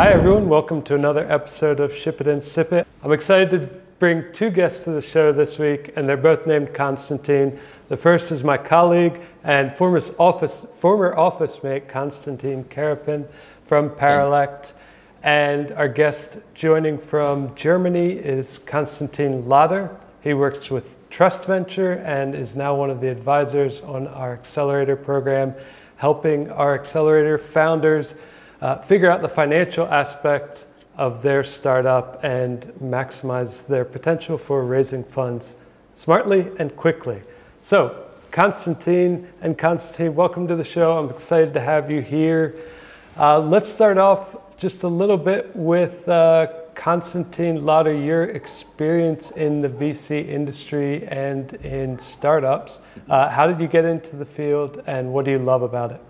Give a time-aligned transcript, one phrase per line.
[0.00, 0.48] Hi, everyone.
[0.48, 2.86] Welcome to another episode of Ship It and Sip It.
[3.02, 3.66] I'm excited to
[3.98, 7.60] bring two guests to the show this week, and they're both named Constantine.
[7.90, 13.26] The first is my colleague and former office, former office mate, Constantine Kariapin
[13.66, 14.72] from Paralect.
[15.22, 19.94] And our guest joining from Germany is Konstantin Lotter.
[20.22, 25.54] He works with Trustventure and is now one of the advisors on our accelerator program,
[25.96, 28.14] helping our accelerator founders
[28.60, 35.02] uh, figure out the financial aspects of their startup and maximize their potential for raising
[35.02, 35.56] funds
[35.94, 37.22] smartly and quickly.
[37.60, 40.98] So, Konstantin and Konstantin, welcome to the show.
[40.98, 42.54] I'm excited to have you here.
[43.18, 49.62] Uh, let's start off just a little bit with uh, Konstantin Lotter, your experience in
[49.62, 52.78] the VC industry and in startups.
[53.08, 56.00] Uh, how did you get into the field and what do you love about it?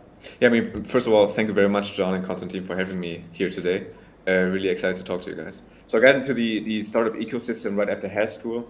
[0.41, 3.01] Yeah, I mean, first of all, thank you very much, John and Constantine, for having
[3.01, 3.87] me here today.
[4.29, 5.63] Uh, really excited to talk to you guys.
[5.87, 8.69] So I got into the, the startup ecosystem right after high school.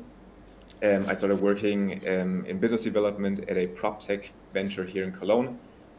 [0.83, 5.13] Um, I started working um, in business development at a prop tech venture here in
[5.13, 5.59] Cologne.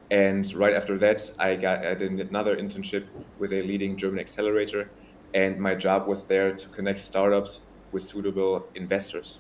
[0.10, 3.06] And right after that, I got I did another internship
[3.38, 4.90] with a leading German accelerator.
[5.34, 9.40] And my job was there to connect startups with suitable investors.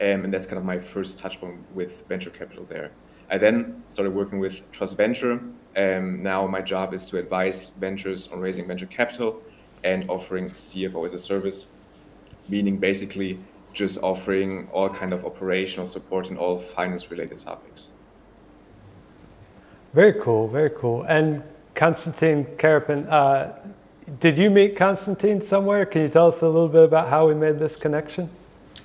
[0.00, 2.90] Um, and that's kind of my first touch point with venture capital there.
[3.30, 5.40] I then started working with Trustventure.
[5.76, 9.40] Um, now my job is to advise ventures on raising venture capital
[9.84, 11.66] and offering CFO as a service,
[12.48, 13.38] meaning basically
[13.72, 17.90] just offering all kind of operational support in all finance related topics.
[19.94, 21.04] Very cool, very cool.
[21.04, 21.42] And
[21.74, 23.52] Konstantin Kariapin, uh,
[24.18, 25.86] did you meet Konstantin somewhere?
[25.86, 28.28] Can you tell us a little bit about how we made this connection?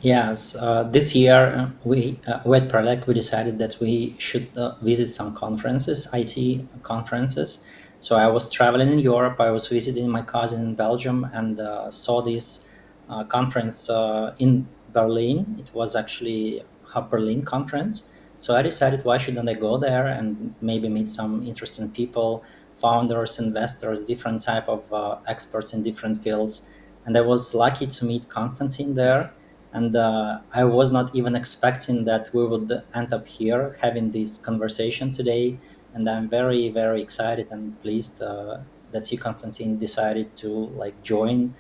[0.06, 4.75] Yes, uh, this year uh, we uh, with Paralect we decided that we should uh,
[4.84, 7.58] visit some conferences, IT conferences.
[8.02, 9.39] So I was traveling in Europe.
[9.39, 12.67] I was visiting my cousin in Belgium and uh, saw this
[13.09, 13.89] uh, conference
[14.38, 15.56] in Berlin.
[15.57, 16.62] It was actually
[16.94, 18.03] a Berlin conference.
[18.38, 22.44] So I decided why shouldn't I go there and maybe meet some interesting people,
[22.78, 24.84] founders, investors, different type of
[25.25, 26.62] experts in different fields.
[27.06, 29.34] And I was lucky to meet Konstantin there
[29.75, 34.38] and uh, I was not even expecting that we would end up here having this
[34.38, 35.59] conversation today.
[35.94, 38.59] And I'm very, very excited and pleased uh,
[38.94, 40.50] that you, Konstantin, decided to
[40.81, 41.53] like join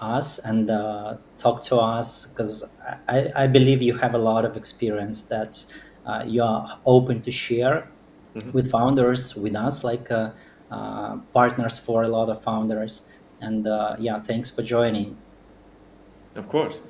[0.00, 2.62] us and uh, talk to us because
[3.08, 5.64] I, I, believe you have a lot of experience that
[6.06, 7.90] uh, you are open to share
[8.36, 8.52] mm-hmm.
[8.52, 10.30] with founders, with us, like uh,
[10.70, 13.02] uh, partners for a lot of founders.
[13.40, 13.66] And
[13.98, 15.16] yeah, thanks for joining.
[16.36, 16.80] Of course.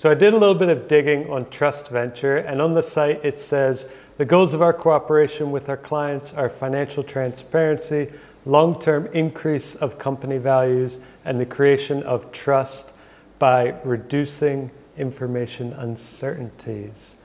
[0.00, 3.38] So I did a little bit of digging on Trustventure, and on the site it
[3.38, 8.10] says the goals of our cooperation with our clients are financial transparency,
[8.46, 12.92] long term increase of company values, and the creation of trust
[13.38, 17.16] by reducing information uncertainties.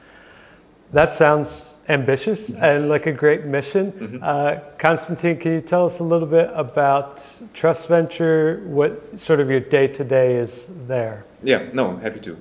[0.91, 3.93] That sounds ambitious and like a great mission.
[3.93, 4.19] Mm-hmm.
[4.21, 7.19] Uh, Konstantin, can you tell us a little bit about
[7.53, 11.23] Trustventure, what sort of your day to day is there?
[11.41, 12.37] Yeah, no, I'm happy to.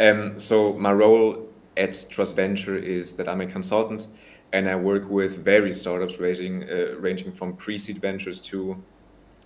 [0.00, 4.08] Um, so my role at Trustventure is that I'm a consultant
[4.52, 8.82] and I work with various startups ranging, uh, ranging from pre-seed ventures to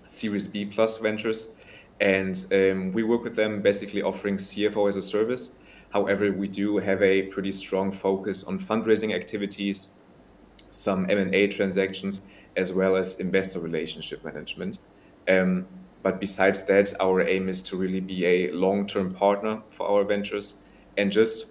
[0.06, 1.48] Series B plus ventures.
[2.00, 5.52] And um, we work with them basically offering CFO as a service.
[5.90, 9.88] However, we do have a pretty strong focus on fundraising activities,
[10.70, 12.22] some M&A transactions,
[12.56, 14.78] as well as investor relationship management.
[15.28, 15.66] Um,
[16.02, 20.54] but besides that, our aim is to really be a long-term partner for our ventures
[20.96, 21.46] and just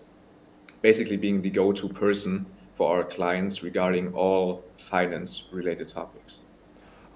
[0.82, 2.46] basically being the go-to person
[2.76, 6.42] for our clients regarding all finance-related topics.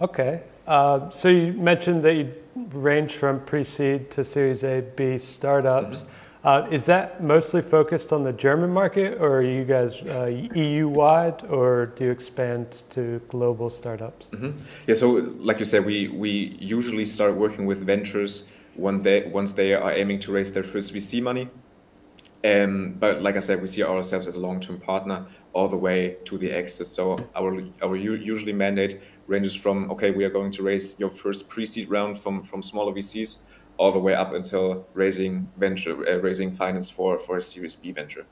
[0.01, 0.41] Okay.
[0.68, 6.00] Uh, so you mentioned that you range from pre-seed to Series A, B startups.
[6.00, 6.12] Mm-hmm.
[6.45, 10.88] Uh, is that mostly focused on the German market, or are you guys uh, EU
[10.88, 14.28] wide, or do you expand to global startups?
[14.28, 14.52] Mm-hmm.
[14.85, 15.08] Yeah, so
[15.40, 19.91] like you said, we we usually start working with ventures when they once they are
[19.91, 21.49] aiming to raise their first VC money.
[22.43, 26.17] Um, but like I said, we see ourselves as a long-term partner all the way
[26.25, 26.85] to the exit.
[26.85, 31.49] So our our usually mandate ranges from okay, we are going to raise your first
[31.49, 33.40] pre-seed round from from smaller VCs
[33.77, 37.91] all the way up until raising venture, uh, raising finance for for a Series B
[37.91, 38.25] venture.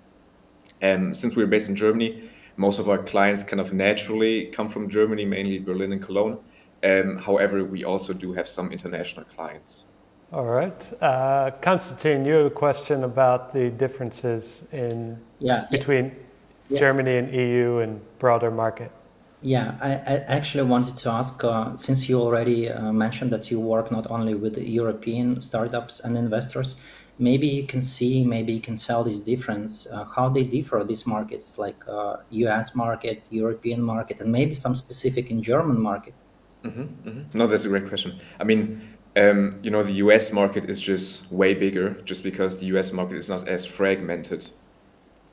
[0.82, 4.90] And since we're based in Germany, most of our clients kind of naturally come from
[4.90, 6.38] Germany, mainly Berlin and Cologne.
[6.84, 9.86] Um, however, we also do have some international clients.
[10.34, 16.12] All right, uh, Konstantin, you have a question about the differences in yeah, between
[16.70, 16.80] yeah.
[16.80, 18.92] Germany and EU and broader market.
[19.44, 23.60] Yeah, I, I actually wanted to ask uh, since you already uh, mentioned that you
[23.60, 26.80] work not only with European startups and investors,
[27.20, 31.06] maybe you can see, maybe you can tell this difference, uh, how they differ these
[31.06, 31.76] markets, like
[32.30, 36.14] US uh, market, European market, and maybe some specific in German market.
[36.64, 37.38] Mm-hmm, mm-hmm.
[37.38, 38.20] No, that's a great question.
[38.40, 38.82] I mean,
[39.18, 43.18] um, you know, the US market is just way bigger, just because the US market
[43.18, 44.50] is not as fragmented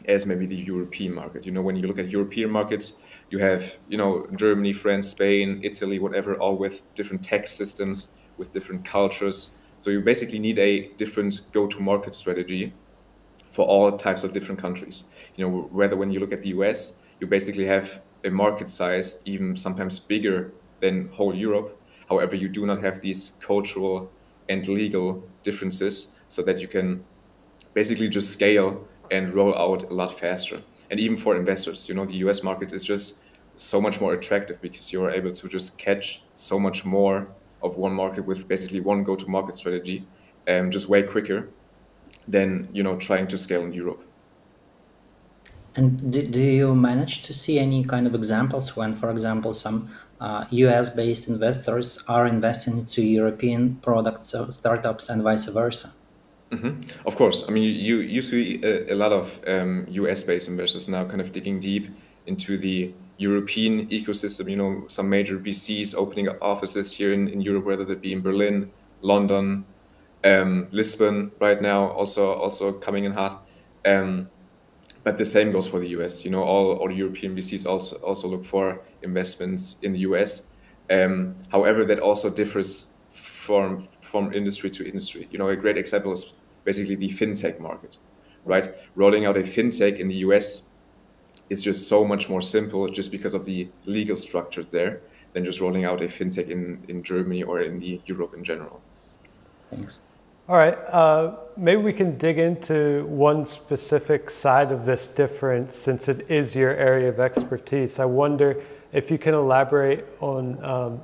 [0.06, 1.46] as maybe the European market.
[1.46, 2.94] You know, when you look at European markets,
[3.30, 8.52] you have you know Germany, France, Spain, Italy, whatever, all with different tax systems, with
[8.52, 9.50] different cultures.
[9.80, 12.74] So you basically need a different go-to-market strategy
[13.50, 15.04] for all types of different countries.
[15.36, 19.22] You know, whether when you look at the US, you basically have a market size
[19.24, 21.80] even sometimes bigger than whole Europe.
[22.08, 24.10] However, you do not have these cultural
[24.48, 27.04] and legal differences so that you can
[27.72, 32.04] basically just scale and roll out a lot faster and even for investors you know
[32.04, 33.18] the us market is just
[33.56, 37.28] so much more attractive because you're able to just catch so much more
[37.62, 40.06] of one market with basically one go-to-market strategy
[40.48, 41.48] um, just way quicker
[42.26, 44.02] than you know trying to scale in europe.
[45.76, 49.90] And do, do you manage to see any kind of examples when for example some
[50.20, 55.92] uh, us based investors are investing into european products so startups and vice versa
[56.50, 57.06] Mm-hmm.
[57.06, 57.44] Of course.
[57.46, 61.20] I mean, you, you see a, a lot of um, US based investors now kind
[61.20, 61.88] of digging deep
[62.26, 64.50] into the European ecosystem.
[64.50, 68.12] You know, some major VCs opening up offices here in, in Europe, whether that be
[68.12, 68.70] in Berlin,
[69.02, 69.64] London,
[70.24, 73.46] um, Lisbon right now, also also coming in hot.
[73.84, 74.28] Um,
[75.02, 76.24] but the same goes for the US.
[76.24, 80.48] You know, all, all European VCs also also look for investments in the US.
[80.90, 85.28] Um, however, that also differs from from industry to industry.
[85.30, 87.98] You know, a great example is basically the fintech market,
[88.44, 88.74] right?
[88.94, 90.62] Rolling out a fintech in the US
[91.48, 95.00] is just so much more simple just because of the legal structures there
[95.32, 98.80] than just rolling out a fintech in, in Germany or in the Europe in general.
[99.70, 100.00] Thanks.
[100.48, 106.08] All right, uh, maybe we can dig into one specific side of this difference since
[106.08, 108.00] it is your area of expertise.
[108.00, 108.60] I wonder
[108.92, 111.00] if you can elaborate on um,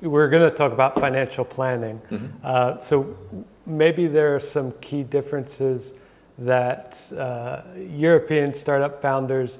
[0.00, 2.00] we're going to talk about financial planning.
[2.10, 2.26] Mm-hmm.
[2.42, 3.16] Uh, so
[3.66, 5.92] maybe there are some key differences
[6.38, 9.58] that uh, European startup founders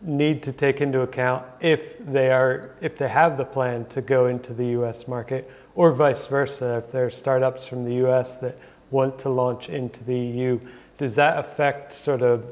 [0.00, 4.26] need to take into account if they are if they have the plan to go
[4.26, 6.82] into the US market or vice versa.
[6.84, 8.58] If there are startups from the US that
[8.90, 10.60] want to launch into the EU
[10.98, 12.44] does that affect sort of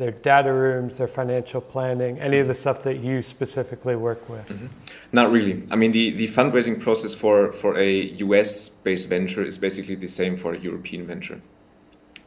[0.00, 4.48] their data rooms, their financial planning, any of the stuff that you specifically work with?
[4.48, 4.66] Mm-hmm.
[5.12, 5.62] Not really.
[5.70, 7.90] I mean, the, the fundraising process for, for a
[8.24, 11.40] US based venture is basically the same for a European venture.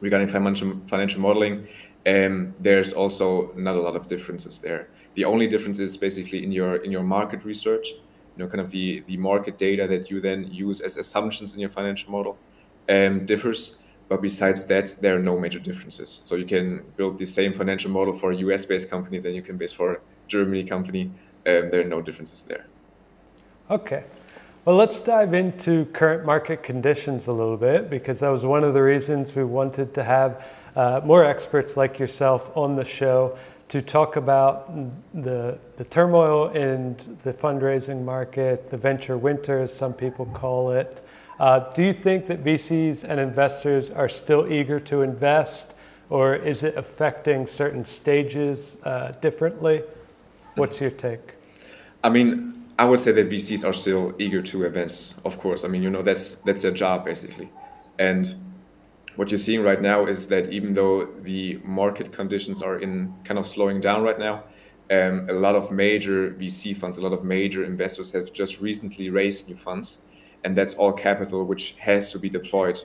[0.00, 1.66] Regarding financial, financial modeling,
[2.06, 4.88] um, there's also not a lot of differences there.
[5.14, 8.70] The only difference is basically in your in your market research, you know, kind of
[8.70, 12.36] the, the market data that you then use as assumptions in your financial model
[12.88, 13.78] um, differs
[14.08, 16.20] but besides that, there are no major differences.
[16.24, 19.56] So you can build the same financial model for a US-based company than you can
[19.56, 19.98] base for a
[20.28, 21.10] Germany company.
[21.46, 22.66] Um, there are no differences there.
[23.70, 24.04] Okay.
[24.64, 28.72] Well, let's dive into current market conditions a little bit because that was one of
[28.72, 30.42] the reasons we wanted to have
[30.74, 34.72] uh, more experts like yourself on the show to talk about
[35.14, 41.02] the, the turmoil in the fundraising market, the venture winter, as some people call it,
[41.38, 45.74] uh, do you think that VCs and investors are still eager to invest,
[46.08, 49.82] or is it affecting certain stages uh, differently?
[50.54, 51.34] What's your take?
[52.04, 55.16] I mean, I would say that VCs are still eager to invest.
[55.24, 57.48] Of course, I mean, you know, that's that's their job basically,
[57.98, 58.34] and
[59.16, 63.38] what you're seeing right now is that even though the market conditions are in kind
[63.38, 64.42] of slowing down right now,
[64.90, 69.10] um, a lot of major VC funds, a lot of major investors have just recently
[69.10, 70.02] raised new funds
[70.44, 72.78] and that's all capital which has to be deployed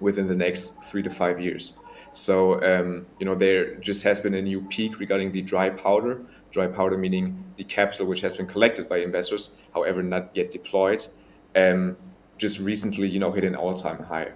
[0.00, 1.74] within the next three to five years.
[2.10, 6.22] So um, you know there just has been a new peak regarding the dry powder.
[6.50, 11.06] Dry powder meaning the capital which has been collected by investors, however not yet deployed,
[11.54, 11.96] um,
[12.38, 14.32] just recently you know hit an all-time high.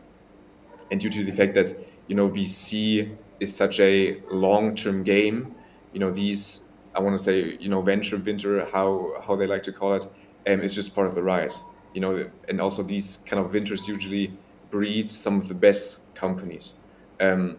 [0.91, 1.75] And due to the fact that
[2.07, 5.55] you know VC is such a long-term game,
[5.93, 9.65] you know these I want to say you know venture winter how how they like
[9.65, 10.07] to call it
[10.47, 11.55] um, is just part of the ride
[11.95, 14.37] you know, and also these kind of winters usually
[14.71, 16.75] breed some of the best companies.
[17.21, 17.57] Um,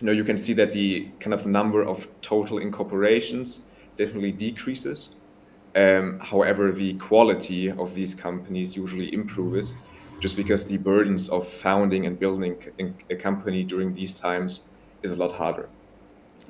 [0.00, 3.60] you know, you can see that the kind of number of total incorporations
[3.96, 5.16] definitely decreases.
[5.74, 9.76] Um, however, the quality of these companies usually improves
[10.20, 12.56] just because the burdens of founding and building
[13.10, 14.62] a company during these times
[15.02, 15.68] is a lot harder.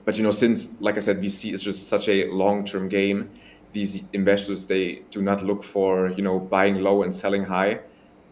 [0.05, 3.31] But you know, since like I said, VC is just such a long-term game,
[3.73, 7.81] these investors they do not look for you know buying low and selling high.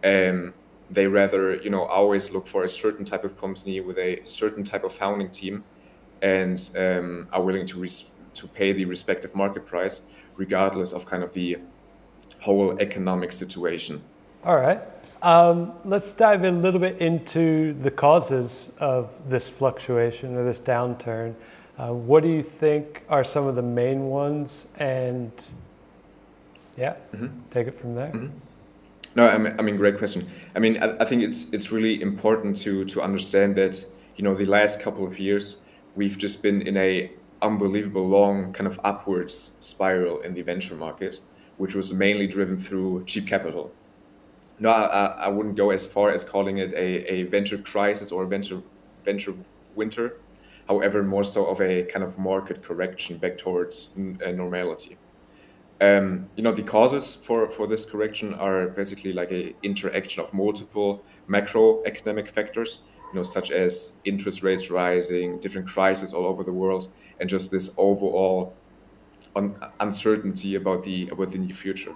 [0.05, 0.55] Um,
[0.91, 4.65] they rather you know always look for a certain type of company with a certain
[4.65, 5.65] type of founding team,
[6.23, 10.03] and um, are willing to res- to pay the respective market price
[10.37, 11.59] regardless of kind of the
[12.41, 14.03] whole economic situation.
[14.45, 14.81] All right.
[15.23, 21.35] Um, let's dive a little bit into the causes of this fluctuation or this downturn.
[21.81, 24.69] Uh, what do you think are some of the main ones?
[24.77, 25.33] And
[26.77, 27.29] yeah, mm-hmm.
[27.51, 28.13] take it from there.
[28.13, 28.37] Mm-hmm.
[29.17, 30.29] No, I mean, I mean, great question.
[30.55, 33.85] I mean, I, I, think it's it's really important to to understand that
[34.17, 35.57] you know the last couple of years
[35.97, 37.11] we've just been in a
[37.41, 41.21] unbelievable long kind of upwards spiral in the venture market,
[41.57, 43.73] which was mainly driven through cheap capital.
[44.59, 48.25] No, I, I wouldn't go as far as calling it a, a venture crisis or
[48.25, 48.61] a venture
[49.03, 49.35] venture
[49.75, 50.17] winter
[50.71, 53.91] however, more so of a kind of market correction back towards
[54.25, 54.97] uh, normality.
[55.81, 60.33] Um, you know, the causes for, for this correction are basically like a interaction of
[60.33, 66.53] multiple macroeconomic factors, you know, such as interest rates rising, different crises all over the
[66.53, 68.55] world, and just this overall
[69.35, 71.95] un- uncertainty about the about the near future.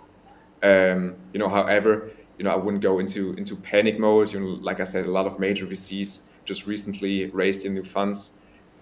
[0.65, 4.33] Um, you know, however, you know, I wouldn't go into into panic mode.
[4.33, 7.85] You know, like I said, a lot of major VCs just recently raised in new
[7.85, 8.33] funds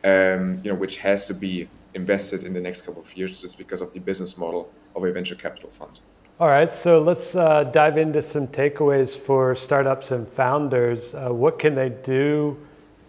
[0.04, 3.58] um, you know, which has to be invested in the next couple of years just
[3.58, 6.00] because of the business model of a venture capital fund.
[6.40, 11.14] All right, so let's uh, dive into some takeaways for startups and founders.
[11.14, 12.56] Uh, what can they do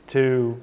[0.07, 0.59] to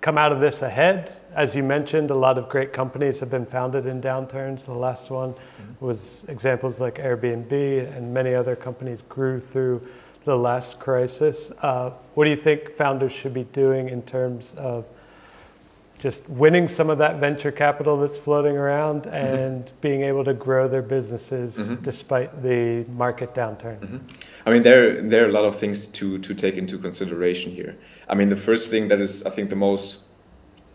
[0.00, 1.14] come out of this ahead?
[1.34, 4.64] As you mentioned, a lot of great companies have been founded in downturns.
[4.64, 5.84] The last one mm-hmm.
[5.84, 7.52] was examples like Airbnb,
[7.96, 9.86] and many other companies grew through
[10.24, 11.50] the last crisis.
[11.62, 14.84] Uh, what do you think founders should be doing in terms of
[15.98, 19.14] just winning some of that venture capital that's floating around mm-hmm.
[19.14, 19.76] and mm-hmm.
[19.80, 21.74] being able to grow their businesses mm-hmm.
[21.82, 23.78] despite the market downturn?
[23.80, 23.98] Mm-hmm.
[24.46, 27.76] I mean, there there are a lot of things to to take into consideration here.
[28.08, 29.98] I mean, the first thing that is, I think, the most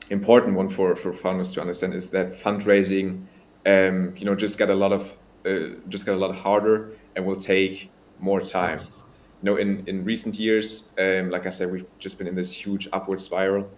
[0.10, 3.26] important one for for founders to understand is that fundraising,
[3.66, 5.14] um, you know, just got a lot of
[5.46, 8.88] uh, just got a lot harder and will take more time
[9.46, 12.88] know, in, in recent years, um, like I said, we've just been in this huge
[12.92, 13.70] upward spiral,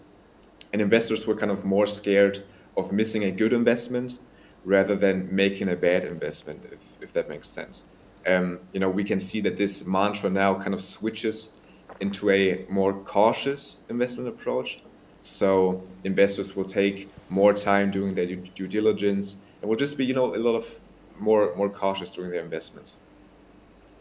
[0.73, 2.43] and investors were kind of more scared
[2.75, 4.19] of missing a good investment
[4.65, 7.85] rather than making a bad investment, if, if that makes sense.
[8.25, 11.51] Um, you know, we can see that this mantra now kind of switches
[11.99, 14.81] into a more cautious investment approach.
[15.21, 20.05] So investors will take more time doing their due, due diligence and will just be,
[20.05, 20.79] you know, a lot of
[21.19, 22.97] more more cautious during their investments.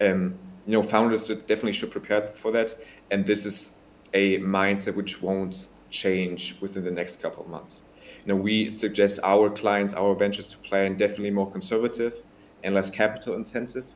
[0.01, 0.35] Um,
[0.67, 2.75] you know, founders definitely should prepare for that.
[3.11, 3.77] And this is
[4.13, 7.83] a mindset which won't change within the next couple of months.
[8.25, 12.23] You know, we suggest our clients, our ventures to plan definitely more conservative
[12.65, 13.87] and less capital intensive.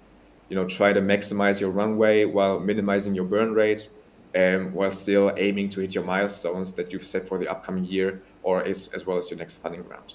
[0.49, 3.89] You know, try to maximize your runway while minimizing your burn rate,
[4.37, 8.23] um, while still aiming to hit your milestones that you've set for the upcoming year
[8.45, 10.15] or as, as well as your next funding round.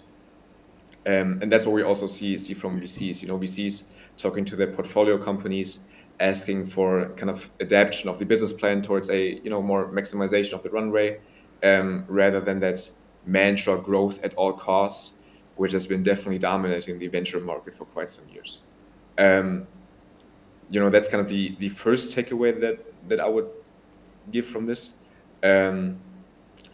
[1.06, 3.22] Um, and that's what we also see see from VCs.
[3.22, 5.80] You know, VCs talking to their portfolio companies
[6.20, 10.54] asking for kind of adaptation of the business plan towards a you know more maximization
[10.54, 11.20] of the runway
[11.64, 12.90] um, rather than that
[13.26, 15.14] mantra growth at all costs
[15.56, 18.62] which has been definitely dominating the venture market for quite some years.
[19.18, 19.68] Um,
[20.70, 23.48] you know that's kind of the the first takeaway that that i would
[24.32, 24.94] give from this.
[25.44, 26.00] Um,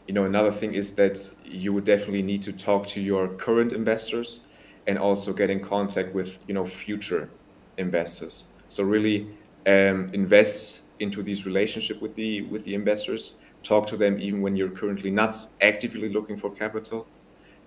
[0.07, 3.73] you know another thing is that you would definitely need to talk to your current
[3.73, 4.41] investors
[4.87, 7.29] and also get in contact with you know future
[7.77, 9.27] investors so really
[9.67, 13.35] um, invest into these relationship with the with the investors.
[13.63, 17.05] Talk to them even when you're currently not actively looking for capital,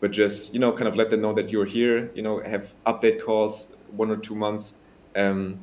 [0.00, 2.10] but just you know kind of let them know that you're here.
[2.14, 4.74] You know, have update calls one or two months.
[5.14, 5.60] Um,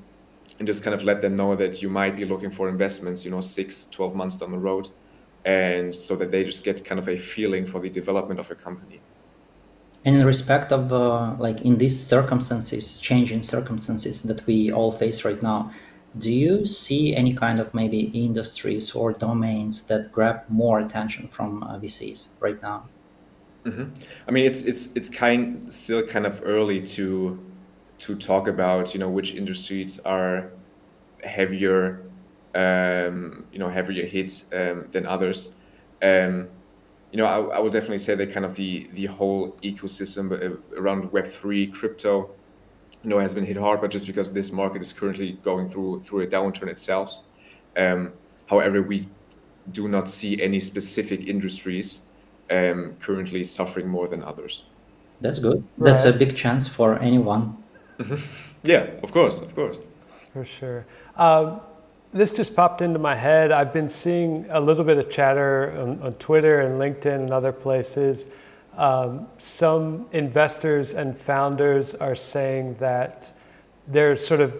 [0.60, 3.32] and just kind of let them know that you might be looking for investments, you
[3.32, 4.90] know, six, 12 months down the road.
[5.44, 8.54] And so that they just get kind of a feeling for the development of a
[8.54, 9.02] company.
[10.04, 15.24] And in respect of uh, like in these circumstances, changing circumstances that we all face
[15.24, 15.72] right now,
[16.18, 21.64] do you see any kind of maybe industries or domains that grab more attention from
[21.64, 22.90] uh, VCs right now?
[23.64, 23.94] Mm-hmm.
[24.28, 27.40] I mean, it's it's it's kind still kind of early to
[28.00, 30.52] to talk about you know which industries are
[31.24, 32.02] heavier,
[32.56, 35.54] um, you know, heavier hit um, than others.
[36.02, 36.50] Um,
[37.12, 40.58] you know, I, I would definitely say that kind of the the whole ecosystem uh,
[40.80, 42.32] around Web three, crypto,
[43.04, 46.02] you know, has been hit hard, but just because this market is currently going through
[46.04, 47.18] through a downturn itself.
[47.78, 48.14] Um,
[48.50, 49.08] however, we
[49.72, 52.02] do not see any specific industries
[52.50, 54.66] um, currently suffering more than others.
[55.22, 55.64] That's good.
[55.78, 57.58] That's a big chance for anyone.
[58.64, 59.80] Yeah, of course, of course.
[60.34, 60.86] For sure.
[61.16, 61.62] Um,
[62.14, 63.52] this just popped into my head.
[63.52, 67.54] I've been seeing a little bit of chatter on, on Twitter and LinkedIn and other
[67.54, 68.26] places.
[68.78, 73.32] Um, some investors and founders are saying that
[73.88, 74.56] there's sort of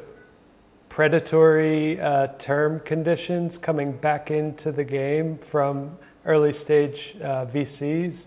[0.88, 8.26] predatory uh, term conditions coming back into the game from early stage uh, VCs.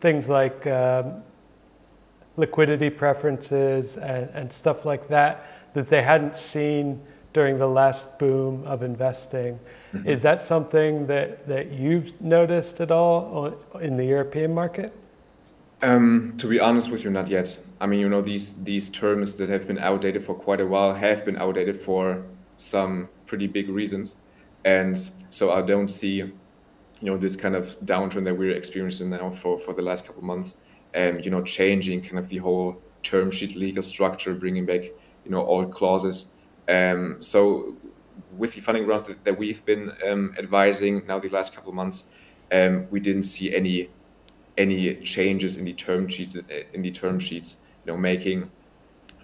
[0.00, 1.22] Things like um,
[2.36, 7.00] liquidity preferences and, and stuff like that that they hadn't seen
[7.36, 9.52] during the last boom of investing.
[9.92, 10.08] Mm-hmm.
[10.08, 13.54] Is that something that, that you've noticed at all
[13.88, 14.90] in the European market?
[15.82, 17.48] Um, to be honest with you, not yet.
[17.82, 20.94] I mean, you know, these these terms that have been outdated for quite a while
[20.94, 22.22] have been outdated for
[22.56, 22.92] some
[23.26, 24.16] pretty big reasons,
[24.64, 24.94] and
[25.28, 26.14] so I don't see,
[27.02, 30.22] you know, this kind of downturn that we're experiencing now for for the last couple
[30.22, 30.56] of months,
[30.94, 34.84] um, you know, changing kind of the whole term sheet legal structure, bringing back,
[35.24, 36.35] you know, all clauses.
[36.68, 37.76] Um, so
[38.36, 41.74] with the funding rounds that, that we've been um, advising now the last couple of
[41.74, 42.04] months,
[42.52, 43.90] um, we didn't see any
[44.58, 46.36] any changes in the term sheets
[46.72, 48.50] in the term sheets, you know, making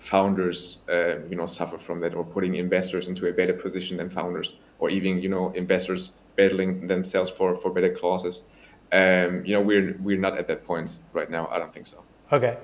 [0.02, 4.11] founders uh, you know suffer from that or putting investors into a better position than
[4.11, 8.44] founders or even you know investors battling themselves for for better clauses.
[8.92, 12.04] Um, you know we're we're not at that point right now i don't think so.
[12.30, 12.58] Okay.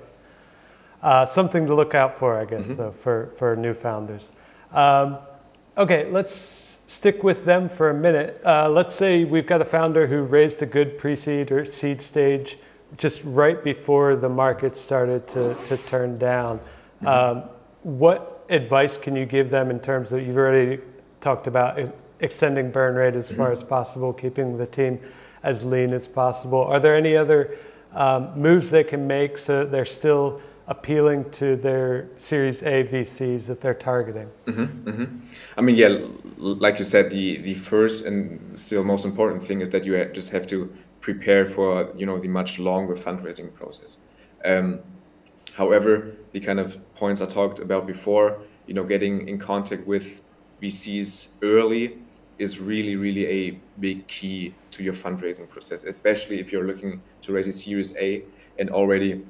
[1.01, 2.75] Uh, something to look out for i guess mm-hmm.
[2.75, 4.31] so, for for new founders
[4.73, 5.17] um,
[5.77, 8.41] okay let's stick with them for a minute.
[8.43, 12.57] Uh, let's say we've got a founder who raised a good pre-seed or seed stage
[12.97, 16.57] just right before the market started to, to turn down.
[16.57, 17.07] Mm-hmm.
[17.07, 17.43] Um,
[17.83, 20.81] what advice can you give them in terms of, you've already
[21.21, 21.79] talked about
[22.19, 24.99] extending burn rate as far as possible, keeping the team
[25.43, 26.63] as lean as possible.
[26.63, 27.55] Are there any other
[27.93, 33.47] um, moves they can make so that they're still appealing to their Series A VCs
[33.47, 34.29] that they're targeting?
[34.45, 35.17] Mm-hmm, mm-hmm.
[35.57, 35.97] I mean, yeah,
[36.37, 40.31] like you said, the the first and still most important thing is that you just
[40.31, 43.97] have to prepare for you know the much longer fundraising process.
[44.45, 44.79] Um,
[45.53, 50.21] however, the kind of points I talked about before, you know, getting in contact with
[50.61, 51.97] VCs early
[52.37, 57.33] is really, really a big key to your fundraising process, especially if you're looking to
[57.33, 58.23] raise a Series A
[58.59, 59.25] and already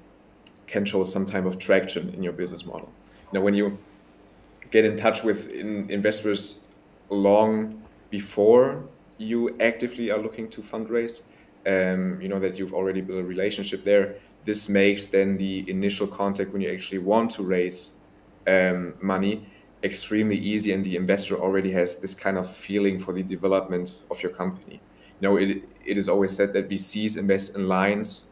[0.70, 2.90] can show some type of traction in your business model.
[3.34, 3.78] Now, when you
[4.72, 6.66] get in touch with in investors
[7.10, 8.84] long before
[9.18, 11.24] you actively are looking to fundraise,
[11.68, 14.16] um, you know that you've already built a relationship there.
[14.46, 17.94] This makes then the initial contact when you actually want to raise
[18.48, 19.46] um, money
[19.84, 24.22] extremely easy, and the investor already has this kind of feeling for the development of
[24.22, 24.80] your company.
[25.20, 28.26] You know, it it is always said that VCs invest in lines,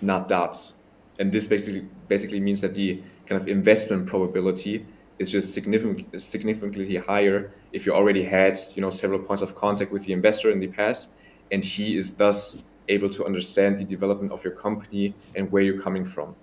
[0.00, 0.74] not dots
[1.18, 4.84] and this basically basically means that the kind of investment probability
[5.18, 9.92] is just significant, significantly higher if you already had you know several points of contact
[9.92, 11.10] with the investor in the past,
[11.52, 15.80] and he is thus able to understand the development of your company and where you're
[15.80, 16.34] coming from.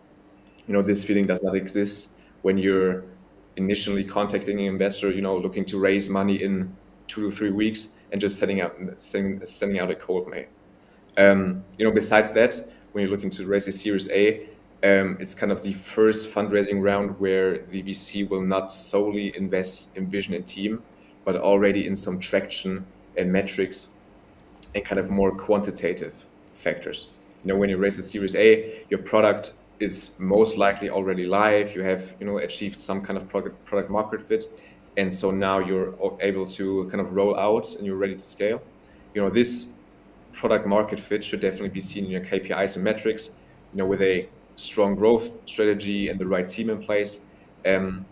[0.68, 2.10] You know this feeling does not exist
[2.42, 3.04] when you're
[3.58, 6.76] initially contacting an investor, you know, looking to raise money in
[7.08, 10.46] two to three weeks and just sending out sending, sending out a cold mail.
[11.18, 12.56] Um, you know, besides that,
[12.92, 14.48] when you're looking to raise a Series A,
[14.84, 19.96] um, it's kind of the first fundraising round where the VC will not solely invest
[19.96, 20.82] in vision and team,
[21.24, 23.90] but already in some traction and metrics
[24.74, 27.08] and kind of more quantitative factors.
[27.44, 31.76] You know, when you raise a Series A, your product is most likely already live.
[31.76, 34.46] You have, you know, achieved some kind of product product market fit,
[34.98, 38.62] and so now you're able to kind of roll out and you're ready to scale.
[39.14, 39.74] You know, this
[40.34, 43.32] product market fit should definitely be seen in your KPIs and metrics.
[43.74, 44.28] You know, with a
[44.62, 47.22] strong growth strategy and the right team in place.
[47.66, 48.06] Um,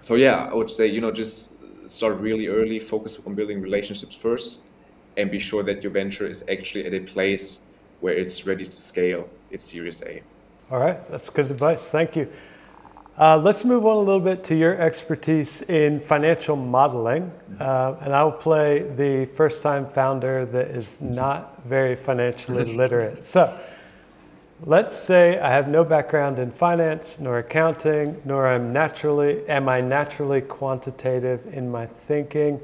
[0.00, 1.50] so yeah, I would say you know just
[1.86, 4.58] start really early, focus on building relationships first,
[5.16, 7.60] and be sure that your venture is actually at a place
[8.00, 10.22] where it's ready to scale its Series A.
[10.70, 11.82] All right, that's good advice.
[11.82, 12.28] Thank you.
[13.16, 17.30] Uh, let's move on a little bit to your expertise in financial modeling.
[17.60, 23.22] Uh, and I'll play the first time founder that is not very financially literate.
[23.22, 23.56] So,
[24.66, 29.82] Let's say I have no background in finance nor accounting, nor am naturally am I
[29.82, 32.58] naturally quantitative in my thinking.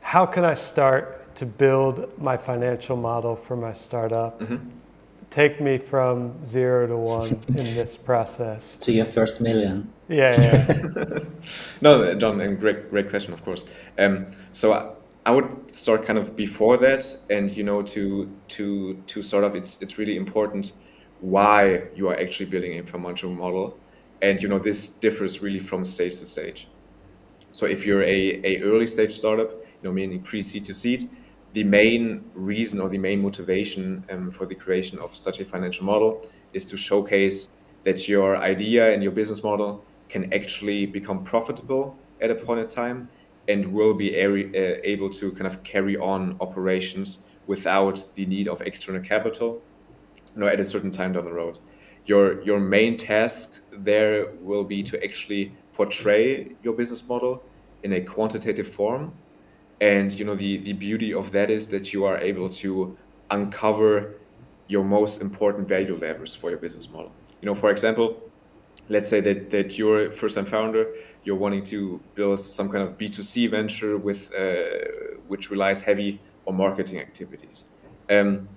[0.00, 4.40] How can I start to build my financial model for my startup?
[4.40, 4.56] Mm-hmm.
[5.30, 8.74] Take me from zero to one in this process.
[8.80, 9.92] To your first million.
[10.08, 11.18] Yeah, yeah.
[11.80, 13.62] no, John, and great, great question, of course.
[13.98, 14.90] Um, so I,
[15.26, 19.54] I would start kind of before that, and you know, to to to start off,
[19.54, 20.72] it's it's really important
[21.26, 23.76] why you are actually building a financial model.
[24.22, 26.68] And you know this differs really from stage to stage.
[27.50, 31.10] So if you're a, a early stage startup, you know meaning pre-seed to seed,
[31.52, 35.84] the main reason or the main motivation um, for the creation of such a financial
[35.84, 36.10] model
[36.52, 37.52] is to showcase
[37.84, 42.68] that your idea and your business model can actually become profitable at a point in
[42.68, 43.08] time
[43.48, 44.28] and will be uh,
[44.84, 49.60] able to kind of carry on operations without the need of external capital
[50.40, 51.58] know, at a certain time down the road.
[52.06, 57.42] Your, your main task there will be to actually portray your business model
[57.82, 59.12] in a quantitative form.
[59.80, 62.96] And you know the, the beauty of that is that you are able to
[63.30, 64.14] uncover
[64.68, 67.12] your most important value levers for your business model.
[67.40, 68.20] You know, for example,
[68.88, 70.86] let's say that, that you're a first-time founder,
[71.24, 74.64] you're wanting to build some kind of B2C venture with uh,
[75.28, 77.64] which relies heavy on marketing activities.
[78.08, 78.48] Um,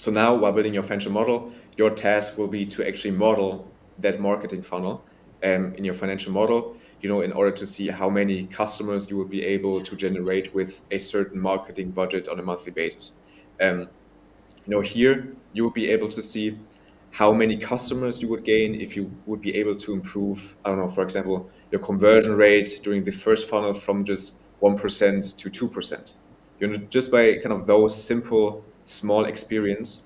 [0.00, 4.18] so now, while building your financial model, your task will be to actually model that
[4.18, 5.04] marketing funnel
[5.44, 6.74] um, in your financial model.
[7.02, 10.54] You know, in order to see how many customers you will be able to generate
[10.54, 13.12] with a certain marketing budget on a monthly basis.
[13.60, 13.90] Um,
[14.64, 16.58] you know, here you will be able to see
[17.10, 20.78] how many customers you would gain if you would be able to improve, I don't
[20.78, 26.14] know, for example, your conversion rate during the first funnel from just 1% to 2%.
[26.58, 30.02] You know, just by kind of those simple, small experience,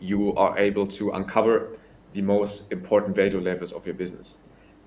[0.00, 1.78] you are able to uncover
[2.12, 4.38] the most important value levers of your business.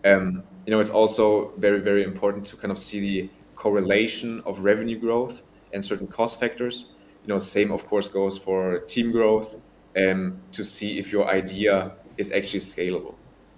[0.04, 4.60] Um, you know, it's also very, very important to kind of see the correlation of
[4.60, 5.41] revenue growth
[5.73, 6.89] and certain cost factors.
[7.23, 9.56] You know, same of course goes for team growth,
[9.97, 13.15] um, to see if your idea is actually scalable.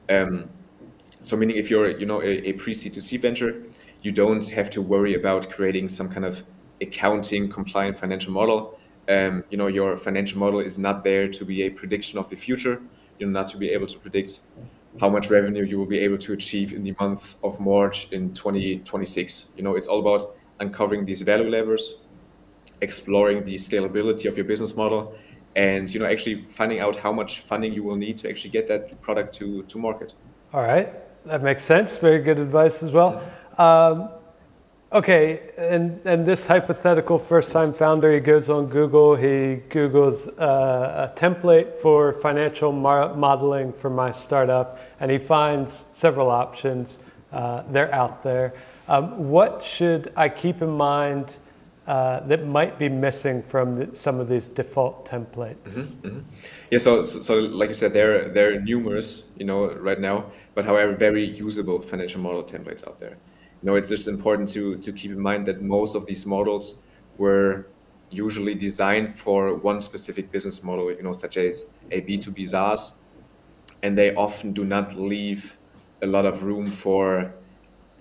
[0.09, 0.49] Um,
[1.21, 3.63] so meaning if you're you know a, a pre-seed to seed venture,
[4.03, 6.43] you don't have to worry about creating some kind of
[6.79, 8.76] accounting compliant financial model.
[9.09, 12.35] Um, you know your financial model is not there to be a prediction of the
[12.35, 12.81] future.
[13.19, 14.41] You're not to be able to predict
[14.99, 18.33] how much revenue you will be able to achieve in the month of March in
[18.33, 19.49] 2026.
[19.55, 21.99] You know it's all about uncovering these value levers,
[22.81, 25.15] exploring the scalability of your business model,
[25.55, 28.67] and you know actually finding out how much funding you will need to actually get
[28.67, 30.13] that product to to market.
[30.53, 30.93] All right,
[31.25, 31.97] that makes sense.
[31.97, 33.21] Very good advice as well.
[33.57, 34.09] Um,
[34.91, 41.19] okay, and and this hypothetical first-time founder, he goes on Google, he Google's uh, a
[41.19, 46.99] template for financial mar- modeling for my startup, and he finds several options.
[47.31, 48.53] Uh, they're out there.
[48.87, 51.35] Um, what should I keep in mind?
[51.87, 55.55] uh, that might be missing from the, some of these default templates.
[55.63, 56.19] Mm-hmm, mm-hmm.
[56.69, 60.25] Yeah, so, so, so like you said, there there are numerous, you know, right now,
[60.53, 63.15] but however, very usable financial model templates out there.
[63.61, 66.81] You know, it's just important to to keep in mind that most of these models
[67.17, 67.67] were
[68.09, 72.97] usually designed for one specific business model, you know, such as a B2B SaaS,
[73.83, 75.57] and they often do not leave
[76.01, 77.33] a lot of room for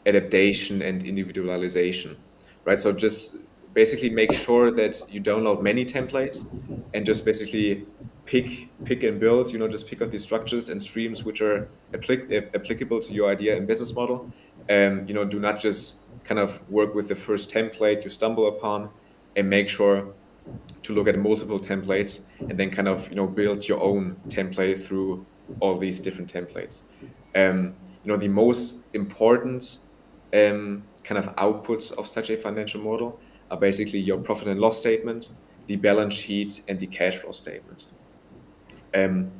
[0.07, 2.16] adaptation and individualization,
[2.64, 2.79] right?
[2.79, 3.38] So just
[3.75, 6.47] basically make sure that you download many templates
[6.95, 7.87] and just basically
[8.25, 11.69] pick pick and build you know just pick up these structures and streams which are
[11.92, 14.33] applic- applicable to your idea and business model
[14.70, 18.48] um, you know do not just kind of work with the first template you stumble
[18.48, 18.90] upon
[19.37, 20.12] and make sure
[20.83, 24.83] to look at multiple templates and then kind of you know build your own template
[24.83, 25.24] through
[25.61, 26.83] all these different templates
[27.35, 27.74] um,
[28.05, 29.79] you know the most important
[30.35, 33.18] um, kind of outputs of such a financial model
[33.50, 35.31] are basically your profit and loss statement,
[35.66, 37.87] the balance sheet, and the cash flow statement.
[38.94, 39.31] Um,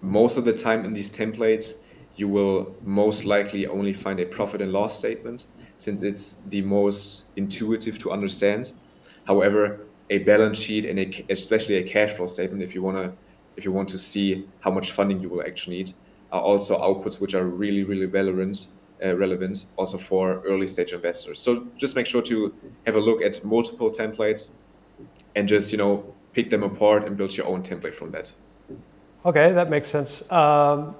[0.00, 1.80] most of the time in these templates,
[2.20, 5.46] you will most likely only find a profit and loss statement
[5.78, 8.72] since it's the most intuitive to understand.
[9.26, 13.12] However, a balance sheet and a, especially a cash flow statement, if you want to
[13.56, 15.92] if you want to see how much funding you will actually need,
[16.32, 18.68] are also outputs which are really really relevant
[19.04, 21.38] uh, relevant also for early stage investors.
[21.38, 22.54] So just make sure to
[22.86, 24.48] have a look at multiple templates
[25.36, 28.32] and just you know pick them apart and build your own template from that.
[29.24, 30.30] Okay, that makes sense.
[30.30, 30.94] Um,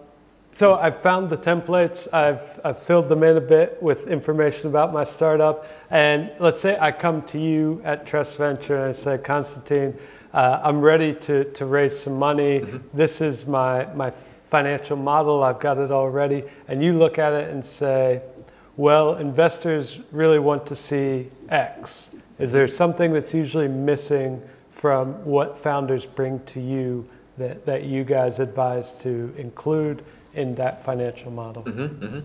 [0.52, 2.12] so I've found the templates.
[2.12, 5.66] I've, I've filled them in a bit with information about my startup.
[5.90, 9.96] And let's say I come to you at Trustventure and I say, Constantine,
[10.32, 12.60] uh, I'm ready to, to raise some money.
[12.60, 12.96] Mm-hmm.
[12.96, 17.50] This is my, my financial model, I've got it already, and you look at it
[17.50, 18.20] and say,
[18.76, 22.10] well, investors really want to see X.
[22.38, 27.08] Is there something that's usually missing from what founders bring to you
[27.38, 31.62] that, that you guys advise to include in that financial model?
[31.64, 32.20] Mm-hmm, mm-hmm.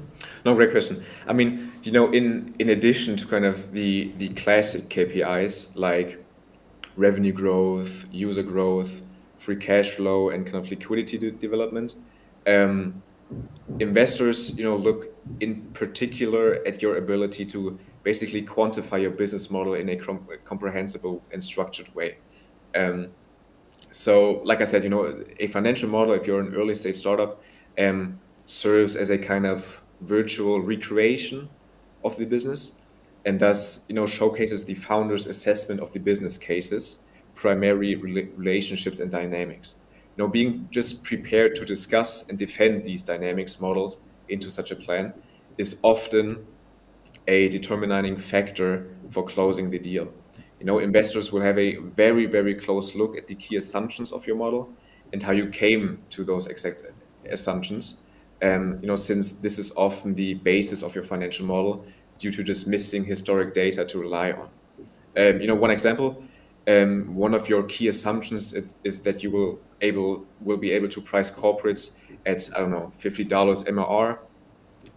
[0.46, 1.04] No, great question.
[1.28, 6.24] I mean, you know, in in addition to kind of the the classic KPIs like
[6.96, 9.02] revenue growth, user growth,
[9.38, 11.96] free cash flow and kind of liquidity de development.
[12.48, 13.02] Um,
[13.80, 15.08] investors, you know, look
[15.40, 21.24] in particular at your ability to basically quantify your business model in a com comprehensible
[21.32, 22.18] and structured way.
[22.76, 23.10] Um,
[23.92, 27.42] so, like I said, you know, a financial model, if you're an early stage startup,
[27.80, 31.50] um, serves as a kind of virtual recreation
[32.04, 32.82] of the business
[33.26, 37.00] and thus you know showcases the founder's assessment of the business cases
[37.34, 39.76] primary relationships and dynamics.
[40.16, 43.98] You know being just prepared to discuss and defend these dynamics modeled
[44.30, 45.14] into such a plan
[45.58, 46.46] is often
[47.28, 50.08] a determining factor for closing the deal.
[50.60, 54.26] You know investors will have a very very close look at the key assumptions of
[54.26, 54.70] your model
[55.12, 56.84] and how you came to those exact
[57.32, 57.98] assumptions
[58.42, 61.86] um, you know, since this is often the basis of your financial model
[62.18, 64.50] due to just missing historic data to rely on.
[65.18, 66.24] Um, you know, one example,
[66.68, 71.02] um, one of your key assumptions is that you will able will be able to
[71.02, 74.18] price corporates at I don't know fifty dollars MRR,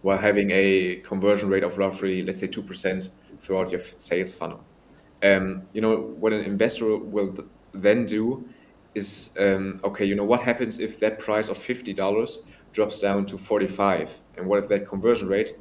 [0.01, 4.63] while having a conversion rate of roughly let's say two percent throughout your sales funnel.
[5.23, 8.43] Um, you know, what an investor will th then do
[8.95, 10.05] is um, okay.
[10.05, 12.39] You know, what happens if that price of fifty dollars
[12.71, 15.57] drops down to 45 and what if that conversion rate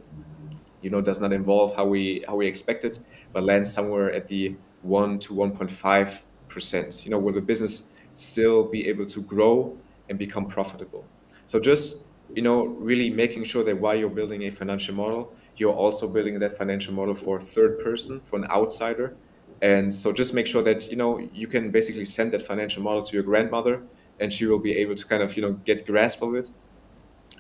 [0.83, 2.99] you know does not involve how we how we expected
[3.33, 8.65] but lands somewhere at the 1 to 1.5 percent you know will the business still
[8.65, 9.77] be able to grow
[10.09, 11.05] and become profitable
[11.47, 15.75] so just you know really making sure that while you're building a financial model you're
[15.75, 19.17] also building that financial model for a third person for an outsider
[19.63, 23.03] and so just make sure that you know you can basically send that financial model
[23.03, 23.83] to your grandmother
[24.21, 26.51] and she will be able to kind of you know get grasp of it.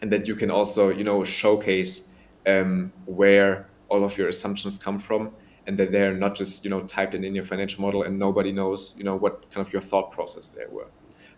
[0.00, 2.09] And that you can also you know showcase
[2.46, 5.33] um, where all of your assumptions come from
[5.66, 8.52] and that they're not just you know typed in in your financial model and nobody
[8.52, 10.88] knows you know what kind of your thought process there were.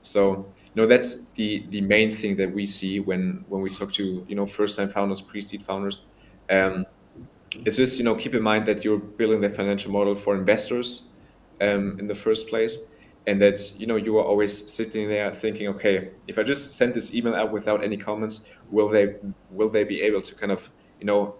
[0.02, 3.92] So you know that's the the main thing that we see when when we talk
[3.94, 6.04] to you know first time founders pre-seed founders.
[6.50, 6.86] Um,
[7.64, 11.08] it's just you know keep in mind that you're building the financial model for investors
[11.60, 12.78] um, in the first place
[13.26, 16.94] and that you know you are always sitting there thinking okay if i just send
[16.94, 19.16] this email out without any comments will they
[19.50, 21.34] will they be able to kind of you know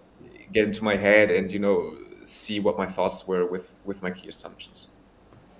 [0.53, 1.95] get into my head and you know
[2.25, 4.89] see what my thoughts were with with my key assumptions?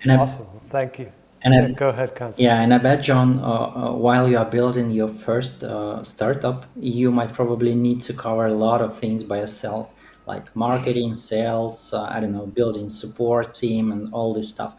[0.02, 0.46] And awesome.
[0.70, 1.12] Thank you.
[1.44, 2.44] and yeah, I, go ahead Constantine.
[2.46, 6.66] yeah and i bet john uh, uh, while you are building your first uh, startup
[6.76, 9.84] you might probably need to cover a lot of things by yourself
[10.26, 14.74] like marketing sales uh, i don't know building support team and all this stuff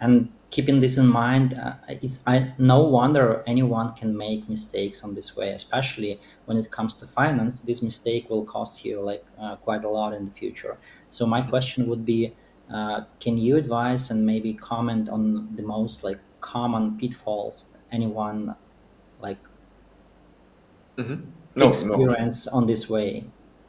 [0.00, 5.12] and keeping this in mind, uh, it's I, no wonder anyone can make mistakes on
[5.12, 7.58] this way, especially when it comes to finance.
[7.58, 10.78] This mistake will cost you like uh, quite a lot in the future.
[11.10, 12.32] So my question would be,
[12.72, 18.54] uh, can you advise and maybe comment on the most like common pitfalls anyone
[19.20, 19.38] like
[20.96, 21.16] mm-hmm.
[21.56, 22.58] no, experience no.
[22.58, 23.24] on this way?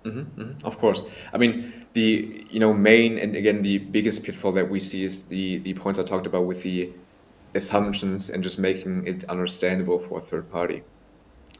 [0.06, 0.65] Mm-hmm, mm-hmm.
[0.68, 1.02] Of course.
[1.34, 5.24] I mean, the you know main and again the biggest pitfall that we see is
[5.24, 6.94] the the points I talked about with the
[7.56, 10.84] assumptions and just making it understandable for a third party,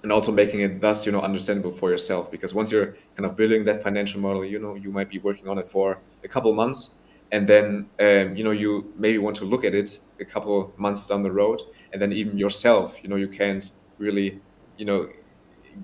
[0.04, 2.32] and also making it thus you know understandable for yourself.
[2.32, 5.48] Because once you're kind of building that financial model, you know you might be working
[5.50, 6.96] on it for a couple months,
[7.32, 11.06] and then um, you know you maybe want to look at it a couple months
[11.08, 11.62] down the road,
[11.94, 14.42] and then even yourself, you know you can't really
[14.78, 15.10] you know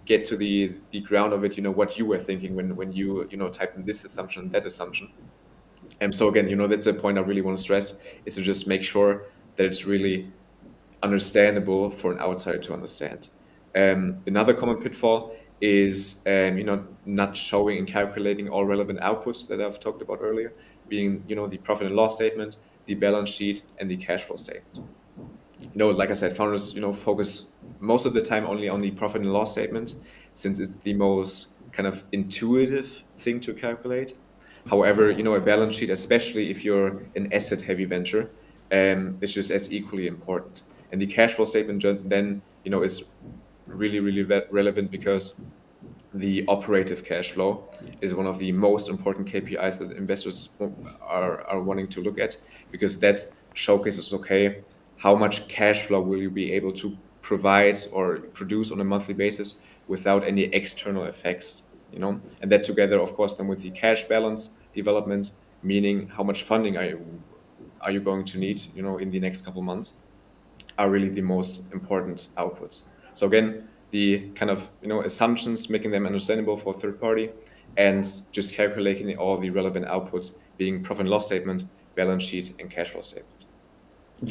[0.06, 2.92] get to the the ground of it you know what you were thinking when when
[2.92, 5.12] you you know typed in this assumption that assumption.
[6.00, 8.42] And so again you know that's a point i really want to stress is to
[8.42, 9.26] just make sure
[9.56, 10.32] that it's really
[11.04, 13.30] understandable for an outsider to understand.
[13.76, 19.48] Um, another common pitfall is um, you know not showing and calculating all relevant outputs
[19.48, 20.52] that i've talked about earlier
[20.90, 24.36] being you know the profit and loss statement the balance sheet and the cash flow
[24.36, 24.88] statement.
[25.60, 27.50] You know, like I said, founders, you know, focus
[27.82, 29.96] most of the time only on the profit and loss statement,
[30.36, 34.18] since it's the most kind of intuitive thing to calculate.
[34.70, 38.30] However, you know, a balance sheet, especially if you're an asset-heavy venture,
[38.72, 40.64] um, is just as equally important.
[40.92, 43.06] And the cash flow statement then, you know, is
[43.66, 45.36] really, really relevant because
[46.14, 47.64] the operative cash flow
[48.02, 50.50] is one of the most important KPIs that investors
[51.02, 52.38] are, are wanting to look at
[52.70, 54.62] because that showcases, okay,
[54.98, 56.96] how much cash flow will you be able to
[57.32, 58.06] provide or
[58.40, 59.50] produce on a monthly basis
[59.94, 61.64] without any external effects
[61.94, 62.14] you know?
[62.42, 65.32] And that together of course then with the cash balance development
[65.64, 67.00] meaning how much funding are you
[67.86, 69.88] are you going to need you know in the next couple months
[70.78, 72.76] are really the most important outputs.
[73.14, 73.48] So again
[73.92, 74.08] the
[74.40, 77.30] kind of you know assumptions making them understandable for third party
[77.78, 78.04] and
[78.38, 81.60] just calculating all the relevant outputs being profit and loss statement
[81.96, 83.42] balance sheet and cash flow statement.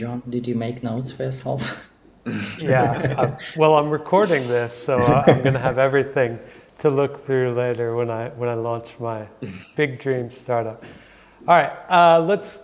[0.01, 1.63] John, did you make notes for yourself?
[2.59, 3.15] yeah.
[3.17, 6.39] Uh, well, I'm recording this, so I'm going to have everything
[6.79, 9.27] to look through later when I when I launch my
[9.77, 10.85] big dream startup.
[11.49, 12.59] All right, uh, let's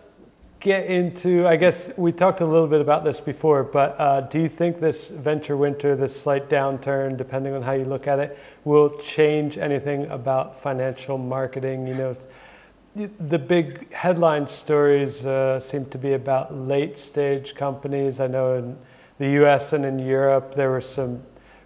[0.61, 1.47] get into.
[1.47, 4.79] I guess we talked a little bit about this before, but uh, do you think
[4.79, 9.57] this venture winter, this slight downturn, depending on how you look at it, will change
[9.57, 11.87] anything about financial marketing?
[11.87, 12.16] You know
[12.95, 18.21] the big headline stories uh, seem to be about late stage companies.
[18.21, 18.77] I know in
[19.18, 21.22] the US and in Europe, there were some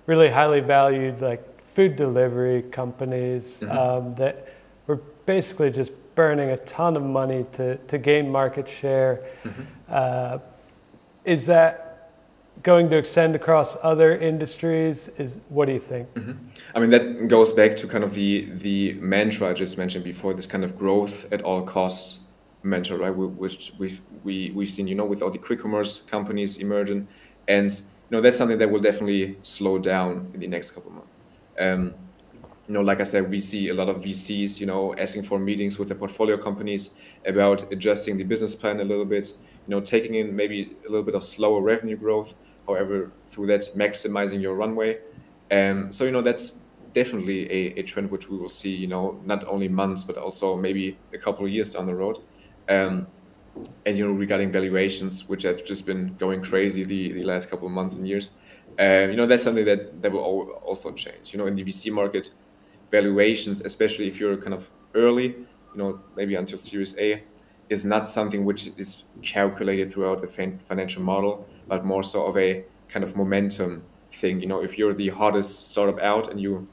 [0.07, 1.43] really highly valued like
[1.75, 3.79] food delivery companies mm-hmm.
[3.79, 4.49] um, that
[4.87, 9.25] were basically just burning a ton of money to, to gain market share.
[9.45, 9.63] Mm-hmm.
[9.89, 10.39] Uh,
[11.25, 11.91] is that
[12.63, 16.33] going to extend across other industries is what do you think mm-hmm.
[16.75, 20.35] i mean that goes back to kind of the the mantra i just mentioned before
[20.35, 22.21] this kind of growth at all costs
[22.63, 26.59] mantra right which we've we, we've seen you know with all the quick commerce companies
[26.59, 27.09] emerging
[27.55, 30.97] and you know that's something that will definitely slow down in the next couple of
[30.97, 31.15] months
[31.65, 31.95] um,
[32.67, 35.39] you know like i said we see a lot of vcs you know asking for
[35.39, 36.83] meetings with the portfolio companies
[37.27, 39.33] about adjusting the business plan a little bit
[39.67, 42.35] you know taking in maybe a little bit of slower revenue growth
[42.71, 44.99] however, through that, maximizing your runway.
[45.51, 46.53] Um, so, you know, that's
[46.93, 50.57] definitely a, a trend which we will see, you know, not only months, but also
[50.57, 52.19] maybe a couple of years down the road.
[52.69, 53.07] Um,
[53.85, 57.67] and, you know, regarding valuations, which have just been going crazy the, the last couple
[57.67, 58.33] of months and years,
[58.79, 60.21] um, you know, that's something that, that will
[60.65, 61.33] also change.
[61.33, 62.31] You know, in the VC market,
[62.91, 67.23] valuations, especially if you're kind of early, you know, maybe until Series A,
[67.69, 72.65] is not something which is calculated throughout the financial model, but more so of a
[72.89, 73.83] kind of momentum
[74.13, 74.41] thing.
[74.41, 76.67] You know, if you're the hottest startup out and you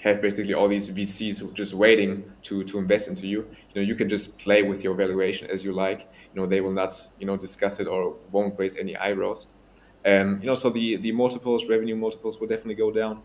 [0.00, 3.94] have basically all these VCs just waiting to to invest into you, you know, you
[3.94, 6.00] can just play with your valuation as you like.
[6.34, 9.46] You know, they will not, you know, discuss it or won't raise any eyebrows.
[10.04, 13.22] Um, you know, so the the multiples, revenue multiples will definitely go down.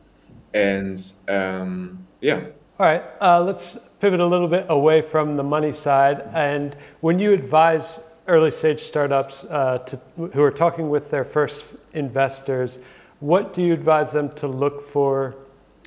[0.53, 2.45] And um, yeah.
[2.79, 6.27] All right, uh, let's pivot a little bit away from the money side.
[6.33, 9.99] And when you advise early stage startups uh, to,
[10.33, 12.79] who are talking with their first investors,
[13.19, 15.35] what do you advise them to look for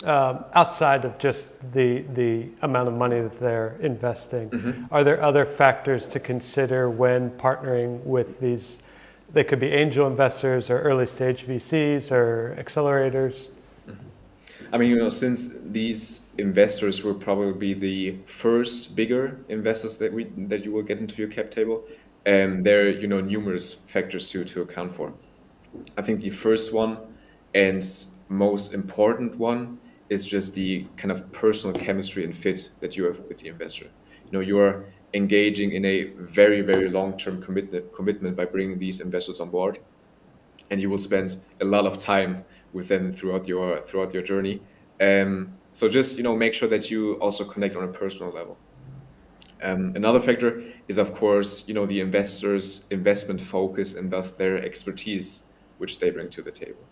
[0.04, 4.50] um, outside of just the, the amount of money that they're investing?
[4.50, 4.84] Mm-hmm.
[4.90, 8.78] Are there other factors to consider when partnering with these?
[9.32, 13.48] They could be angel investors or early stage VCs or accelerators.
[14.72, 20.12] I mean, you know, since these investors will probably be the first bigger investors that
[20.12, 21.84] we that you will get into your cap table,
[22.26, 25.12] and um, there are you know numerous factors to to account for.
[25.96, 26.98] I think the first one
[27.54, 27.86] and
[28.28, 33.18] most important one is just the kind of personal chemistry and fit that you have
[33.20, 33.86] with the investor.
[34.26, 38.78] You know, you are engaging in a very very long term commitment commitment by bringing
[38.78, 39.78] these investors on board,
[40.70, 44.60] and you will spend a lot of time with them throughout your throughout your journey.
[45.00, 48.58] Um, so just you know make sure that you also connect on a personal level.
[49.62, 54.62] Um, another factor is of course you know the investors' investment focus and thus their
[54.62, 55.46] expertise
[55.78, 56.84] which they bring to the table.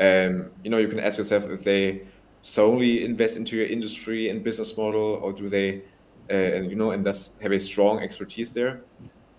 [0.00, 2.02] Um, you know you can ask yourself if they
[2.40, 5.82] solely invest into your industry and business model or do they
[6.30, 8.80] uh, you know and thus have a strong expertise there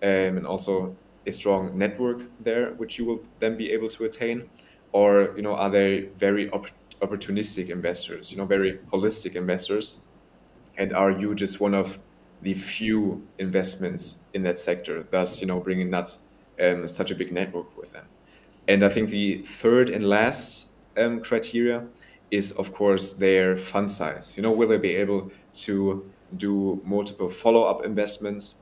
[0.02, 0.94] um, and also
[1.26, 4.48] a strong network there which you will then be able to attain?
[4.92, 9.96] Or you know are they very op- opportunistic investors you know very holistic investors?
[10.76, 11.98] And are you just one of
[12.42, 16.16] the few investments in that sector thus you know bringing not
[16.60, 18.04] um, such a big network with them?
[18.68, 21.86] And i think the third and last um, criteria
[22.30, 24.34] is of course their fund size.
[24.36, 25.30] You know will they be able
[25.66, 28.54] to do multiple follow-up investments?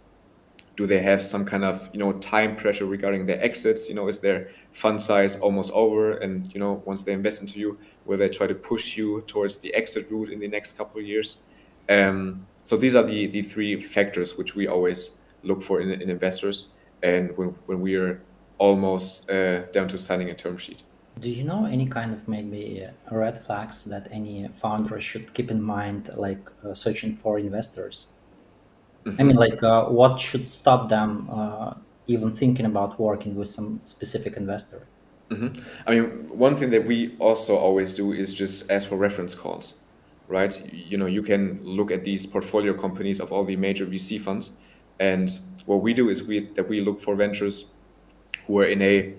[0.77, 3.89] Do they have some kind of you know time pressure regarding their exits?
[3.89, 6.13] You know is their fund size almost over?
[6.19, 9.59] And you know once they invest into you will they try to push you towards
[9.59, 11.43] the exit route in the next couple of years?
[11.89, 16.11] Um, so these are the the three factors which we always look for in, in
[16.11, 16.69] investors
[17.03, 18.21] and when, when we are
[18.59, 20.83] almost uh, down to signing a term sheet
[21.21, 25.61] do you know any kind of maybe red flags that any founder should keep in
[25.61, 28.09] mind like uh, searching for investors
[29.09, 29.21] Mm-hmm.
[29.21, 31.75] I mean, like, uh, what should stop them uh,
[32.07, 34.87] even thinking about working with some specific investor?
[35.31, 35.61] Mm-hmm.
[35.87, 39.75] I mean, one thing that we also always do is just ask for reference calls,
[40.27, 40.61] right?
[40.73, 44.53] You know, you can look at these portfolio companies of all the major VC funds,
[45.01, 45.31] and
[45.67, 47.69] what we do is we that we look for ventures
[48.47, 49.15] who are in a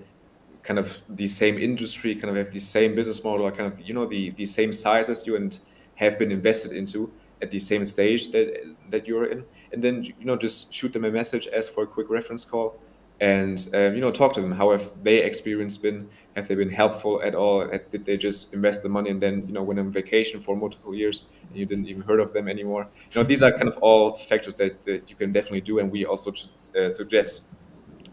[0.69, 3.81] kind of the same industry, kind of have the same business model, or kind of
[3.87, 5.59] you know the the same size as you, and
[5.95, 7.11] have been invested into
[7.41, 8.47] at the same stage that
[8.91, 11.87] that you're in and then you know just shoot them a message, ask for a
[11.87, 12.79] quick reference call,
[13.19, 14.51] and um, you know talk to them.
[14.51, 16.07] How have their experience been?
[16.35, 17.67] Have they been helpful at all?
[17.91, 20.95] Did they just invest the money and then you know went on vacation for multiple
[20.95, 22.87] years and you didn't even heard of them anymore?
[23.11, 25.91] You know these are kind of all factors that, that you can definitely do, and
[25.91, 27.43] we also uh, suggest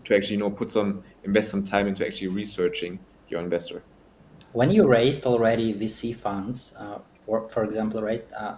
[0.07, 2.99] to actually you know put some invest some time into actually researching
[3.29, 3.83] your investor.
[4.53, 8.25] When you raised already VC funds, uh, for, for example, right?
[8.35, 8.57] Uh,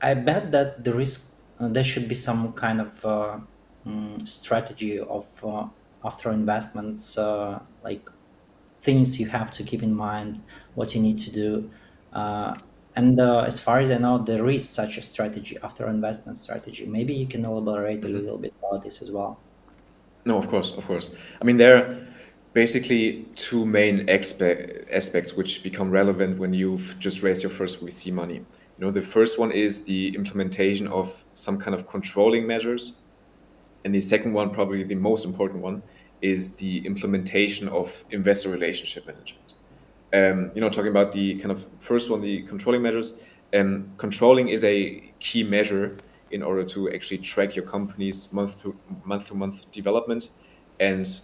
[0.00, 5.26] I bet that there is uh, there should be some kind of um, strategy of
[5.44, 5.66] uh,
[6.04, 8.08] after investments, uh, like
[8.82, 10.40] things you have to keep in mind,
[10.74, 11.70] what you need to do.
[12.96, 16.86] and as far as I know, there is such a strategy after investment strategy.
[16.86, 18.14] Maybe you can elaborate a mm-hmm.
[18.16, 19.40] little bit about this as well.
[20.24, 21.10] No, of course, of course.
[21.40, 22.06] I mean, there are
[22.54, 28.36] basically two main aspects which become relevant when you've just raised your first VC money.
[28.36, 32.94] You know, the first one is the implementation of some kind of controlling measures,
[33.84, 35.82] and the second one, probably the most important one,
[36.22, 39.54] is the implementation of investor relationship management.
[40.14, 43.14] Um, you know, talking about the kind of first one, the controlling measures.
[43.52, 45.98] Um, controlling is a key measure
[46.34, 50.30] in order to actually track your company's month to month to month development
[50.80, 51.20] and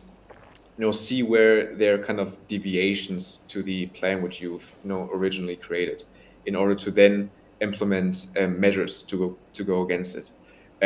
[0.79, 4.89] you know see where there are kind of deviations to the plan which you've you
[4.89, 6.05] know originally created
[6.47, 7.29] in order to then
[7.61, 10.33] implement um, measures to go to go against it.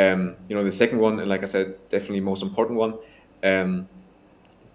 [0.01, 2.95] Um, you know the second one and like i said definitely most important one
[3.43, 3.87] um,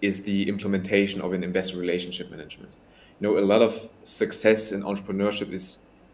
[0.00, 2.72] is the implementation of an investor relationship management.
[3.18, 3.72] You know a lot of
[4.04, 5.64] success in entrepreneurship is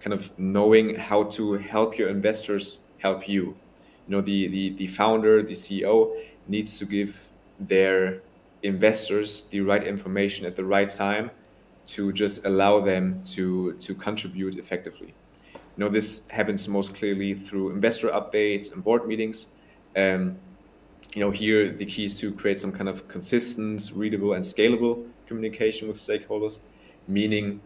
[0.01, 3.57] kind of knowing how to help your investors help you.
[4.09, 6.17] You know, the, the, the founder, the CEO
[6.49, 7.29] needs to give
[7.59, 8.23] their
[8.63, 11.31] investors the right information at the right time
[11.87, 15.15] to just allow them to, to contribute effectively.
[15.55, 19.49] You know, this happens most clearly through investor updates and board meetings.
[19.97, 20.37] Um,
[21.15, 25.07] you know, here the key is to create some kind of consistent, readable, and scalable
[25.27, 26.61] communication with stakeholders,
[27.09, 27.61] meaning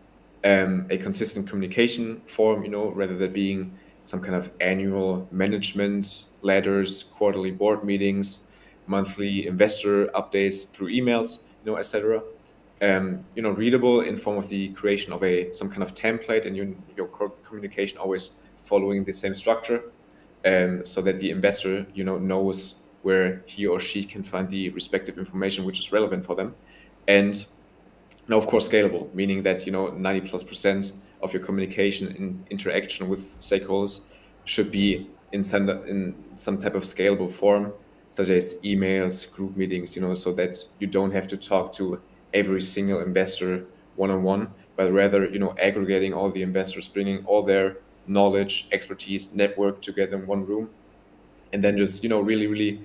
[0.44, 3.78] um, a consistent communication form, you know, rather than being
[4.10, 8.46] some kind of annual management letters, quarterly board meetings,
[8.86, 12.20] monthly investor updates through emails, you know, etc.
[12.82, 16.44] Um, you know, readable in form of the creation of a some kind of template
[16.46, 17.08] and your, your
[17.44, 19.80] communication always following the same structure,
[20.44, 24.70] um, so that the investor, you know, knows where he or she can find the
[24.70, 26.54] respective information which is relevant for them,
[27.06, 27.46] and
[28.28, 30.92] now of course scalable, meaning that you know 90 plus percent
[31.22, 34.00] of your communication and interaction with stakeholders
[34.44, 37.72] should be in some in some type of scalable form,
[38.10, 42.00] such as emails, group meetings, you know, so that you don't have to talk to
[42.34, 43.66] every single investor
[43.96, 48.66] one on one, but rather, you know, aggregating all the investors, bringing all their knowledge,
[48.72, 50.70] expertise, network together in one room,
[51.52, 52.80] and then just, you know, really, really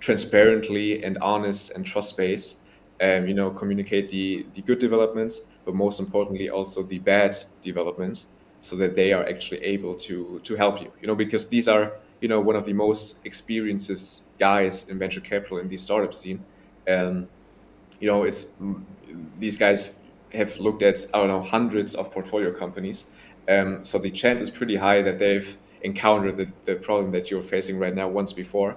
[0.00, 2.58] transparently and honest and trust based,
[3.02, 8.26] um, you know, communicate the the good developments but most importantly also the bad developments
[8.60, 10.90] so that they are actually able to to help you.
[11.00, 15.20] You know because these are you know one of the most experienced guys in venture
[15.20, 16.44] capital in the startup scene.
[16.86, 17.28] And
[18.00, 18.52] you know it's
[19.38, 19.90] these guys
[20.32, 23.06] have looked at i don't know hundreds of portfolio companies.
[23.48, 27.42] Um, so the chance is pretty high that they've encountered the, the problem that you're
[27.42, 28.76] facing right now once before.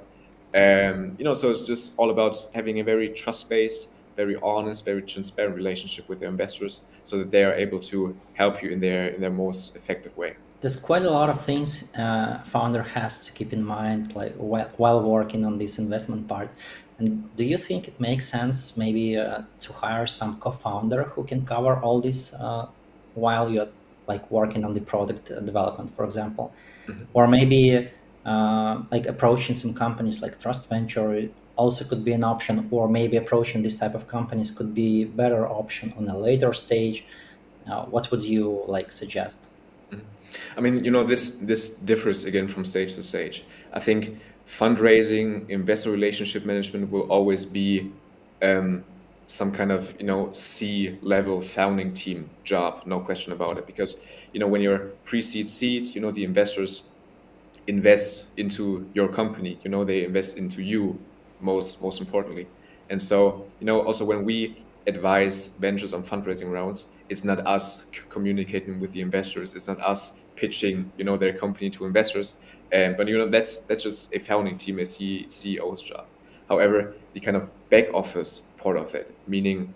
[0.55, 5.01] Um, you know so it's just all about having a very trust-based very honest, very
[5.01, 9.07] transparent relationship with their investors, so that they are able to help you in their
[9.07, 10.35] in their most effective way.
[10.61, 14.69] There's quite a lot of things uh, founder has to keep in mind, like while
[14.77, 16.49] while working on this investment part.
[16.97, 21.45] And do you think it makes sense maybe uh, to hire some co-founder who can
[21.45, 22.67] cover all this uh,
[23.15, 23.67] while you're
[24.07, 26.53] like working on the product development, for example,
[26.87, 27.03] mm-hmm.
[27.13, 27.89] or maybe
[28.25, 33.61] uh, like approaching some companies like Trustventure also could be an option or maybe approaching
[33.63, 37.05] this type of companies could be better option on a later stage.
[37.69, 39.39] Uh, what would you like suggest?
[39.91, 40.57] Mm-hmm.
[40.57, 43.45] i mean you know this this differs again from stage to stage.
[43.73, 47.91] I think fundraising investor relationship management will always be
[48.41, 48.83] um,
[49.27, 53.65] some kind of you know c level founding team job no question about it.
[53.67, 53.97] Because
[54.33, 56.83] you know when you're pre-seed seed you know the investors
[57.67, 60.99] invest into your company you know they invest into you
[61.45, 62.47] most most importantly.
[62.89, 67.85] And so, you know, also when we advise ventures on fundraising rounds, it's not us
[68.09, 69.55] communicating with the investors.
[69.55, 72.35] It's not us pitching, you know, their company to investors.
[72.73, 76.05] Um, but you know, that's that's just a founding team, a CEO's job.
[76.49, 79.73] However, the kind of back office part of it, meaning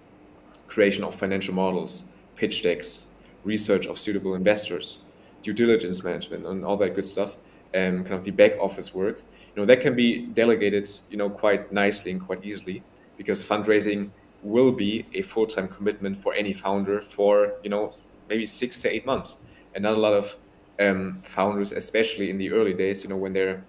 [0.67, 2.05] creation of financial models,
[2.35, 3.07] pitch decks,
[3.43, 4.99] research of suitable investors,
[5.41, 7.37] due diligence management, and all that good stuff,
[7.73, 9.21] and um, kind of the back office work,
[9.59, 12.81] know that can be delegated you know quite nicely and quite easily
[13.17, 14.09] because fundraising
[14.41, 17.91] will be a full-time commitment for any founder for you know
[18.29, 19.37] maybe six to eight months.
[19.75, 20.35] And not a lot of
[20.79, 23.63] um, founders especially in the early days you know when they're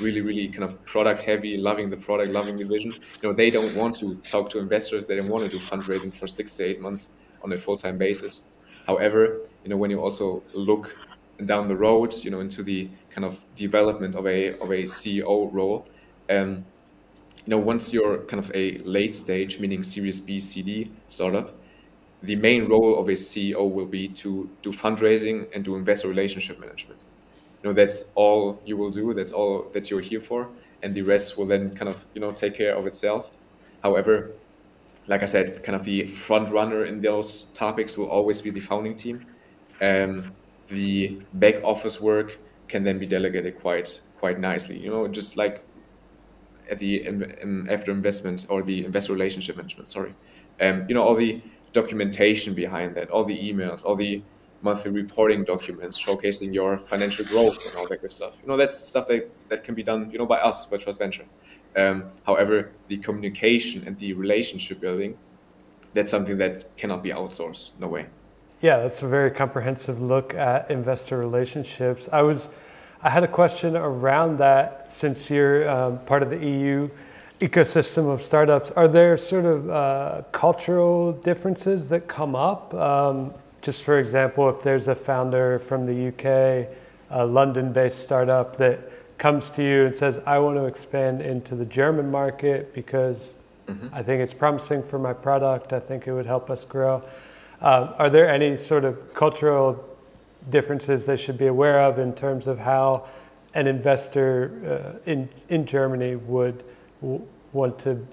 [0.00, 3.50] really really kind of product heavy loving the product loving the vision you know they
[3.50, 5.06] don't want to talk to investors.
[5.06, 7.10] They don't want to do fundraising for six to eight months
[7.42, 8.42] on a full-time basis.
[8.86, 10.96] However you know when you also look
[11.44, 15.52] down the road you know into the kind of development of a of a ceo
[15.52, 15.86] role.
[16.30, 16.64] Um,
[17.46, 21.54] you know once you're kind of a late stage meaning series b cd startup
[22.22, 26.58] the main role of a ceo will be to do fundraising and do investor relationship
[26.60, 27.00] management.
[27.62, 30.48] You know that's all you will do that's all that you're here for
[30.82, 33.30] and the rest will then kind of you know take care of itself.
[33.82, 34.32] However
[35.06, 38.60] like i said kind of the front runner in those topics will always be the
[38.60, 39.20] founding team.
[39.80, 40.32] Um,
[40.68, 42.38] the back office work
[42.68, 45.64] can then be delegated quite quite nicely you know just like
[46.70, 47.06] at the
[47.70, 50.14] after investment or the investor relationship management sorry
[50.60, 51.40] um, you know all the
[51.72, 54.22] documentation behind that all the emails all the
[54.62, 58.36] monthly reporting documents showcasing your financial growth and all that good stuff.
[58.42, 61.26] You know, that's stuff that, that can be done, you know, by us, by Trustventure.
[61.76, 65.16] Um, however, the communication and the relationship building,
[65.94, 67.70] that's something that cannot be outsourced.
[67.78, 68.06] No way.
[68.60, 72.08] Yeah, that's a very comprehensive look at investor relationships.
[72.12, 72.48] I was,
[73.02, 76.90] I had a question around that since you're um, part of the EU
[77.40, 78.72] ecosystem of startups.
[78.72, 82.74] Are there sort of uh, cultural differences that come up?
[82.74, 83.32] Um,
[83.62, 86.68] just for example, if there's a founder from the UK,
[87.10, 88.80] a London based startup that
[89.18, 93.34] comes to you and says, I want to expand into the German market because
[93.68, 93.88] mm-hmm.
[93.92, 97.04] I think it's promising for my product, I think it would help us grow.
[97.60, 99.84] Um, are there any sort of cultural
[100.50, 103.06] differences they should be aware of in terms of how
[103.54, 106.64] an investor uh, in, in Germany would
[107.00, 108.06] w- want to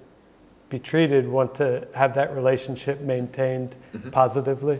[0.70, 4.10] be treated, want to have that relationship maintained mm-hmm.
[4.10, 4.80] positively?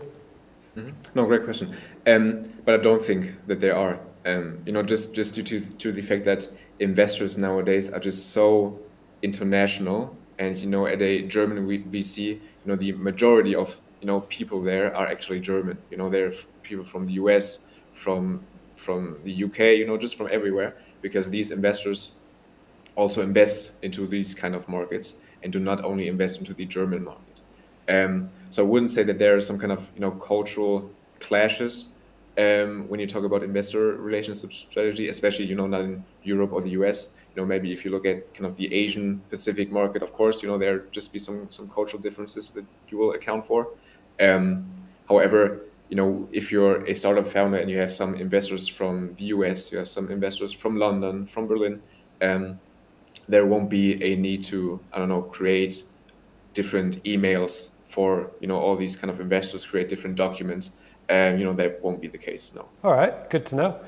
[0.76, 0.90] Mm-hmm.
[1.14, 1.74] No, great question.
[2.06, 3.98] Um, but I don't think that there are.
[4.24, 6.48] Um, you know, just just due to to the fact that
[6.80, 8.80] investors nowadays are just so
[9.22, 14.20] international, and you know, at a German VC, you know, the majority of you know
[14.22, 15.78] people there are actually German.
[15.90, 16.32] You know, they're
[16.62, 17.60] people from the US,
[17.92, 18.42] from
[18.74, 22.10] from the UK, you know, just from everywhere, because these investors
[22.94, 27.04] also invest into these kind of markets and do not only invest into the German
[27.04, 27.40] market.
[27.88, 30.90] Um, so I wouldn't say that there are some kind of you know cultural
[31.20, 31.88] clashes
[32.38, 36.60] um, when you talk about investor relationship strategy, especially you know not in Europe or
[36.60, 37.10] the US.
[37.34, 40.42] You know maybe if you look at kind of the Asian Pacific market, of course
[40.42, 43.68] you know there just be some some cultural differences that you will account for.
[44.20, 44.66] Um,
[45.08, 49.26] however, you know if you're a startup founder and you have some investors from the
[49.26, 51.82] US, you have some investors from London, from Berlin.
[52.20, 52.58] Um,
[53.28, 55.84] there won't be a need to I don't know create
[56.54, 60.72] different emails for you know all these kind of investors create different documents
[61.08, 63.80] and you know that won't be the case no all right good to know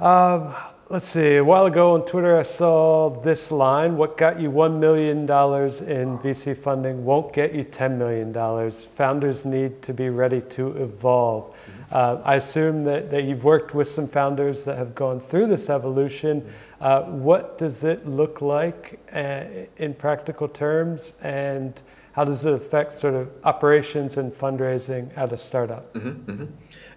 [0.00, 0.54] um,
[0.92, 4.78] let's see a while ago on twitter i saw this line what got you $1
[4.78, 10.76] million in vc funding won't get you $10 million founders need to be ready to
[10.82, 11.94] evolve mm-hmm.
[11.94, 15.70] uh, i assume that, that you've worked with some founders that have gone through this
[15.70, 16.46] evolution
[16.82, 19.44] uh, what does it look like uh,
[19.78, 21.80] in practical terms and
[22.12, 25.94] how does it affect sort of operations and fundraising at a startup?
[25.94, 26.46] Mm-hmm, mm-hmm.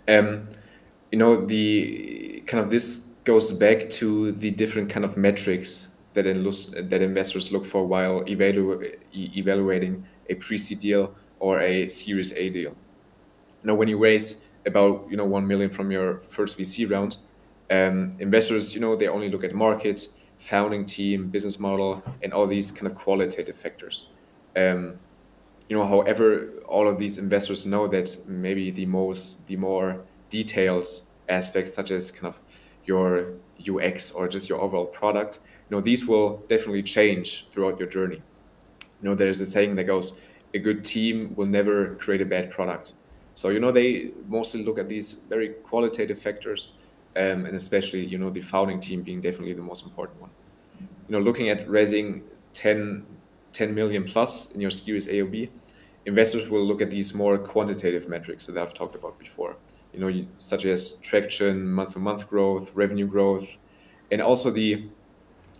[0.10, 0.50] Um,
[1.10, 6.24] you know, the kind of this goes back to the different kind of metrics that,
[6.24, 12.76] that investors look for while evalu- evaluating a pre-seed deal or a Series A deal.
[13.64, 17.18] Now, when you raise about you know one million from your first VC round,
[17.72, 20.08] um, investors you know they only look at market,
[20.38, 24.10] founding team, business model, and all these kind of qualitative factors.
[24.56, 25.00] Um,
[25.68, 30.86] you know, however, all of these investors know that maybe the most, the more detailed
[31.28, 32.40] aspects, such as kind of
[32.86, 33.34] your
[33.68, 38.22] UX or just your overall product, you know, these will definitely change throughout your journey.
[39.02, 40.20] You know, there's a saying that goes,
[40.54, 42.94] a good team will never create a bad product.
[43.34, 46.74] So, you know, they mostly look at these very qualitative factors,
[47.18, 50.30] um, and especially, you know, the founding team being definitely the most important one.
[50.80, 52.24] You know, looking at raising
[52.54, 53.06] 10
[53.56, 55.50] 10 million plus in your Series A or B,
[56.06, 59.56] investors will look at these more quantitative metrics that I've talked about before.
[59.96, 63.48] You know, such as traction, month-to-month growth, revenue growth,
[64.12, 64.86] and also the,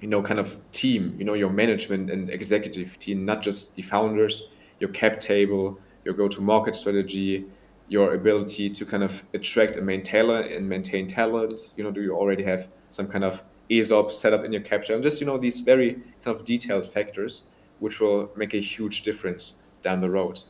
[0.02, 1.16] you know, kind of team.
[1.18, 6.14] You know, your management and executive team, not just the founders, your cap table, your
[6.14, 7.46] go-to-market strategy,
[7.88, 11.72] your ability to kind of attract and maintain talent and maintain talent.
[11.78, 14.94] You know, do you already have some kind of ESOP set up in your capture,
[14.94, 17.46] and just you know these very kind of detailed factors
[17.80, 20.42] which will make a huge difference down the road.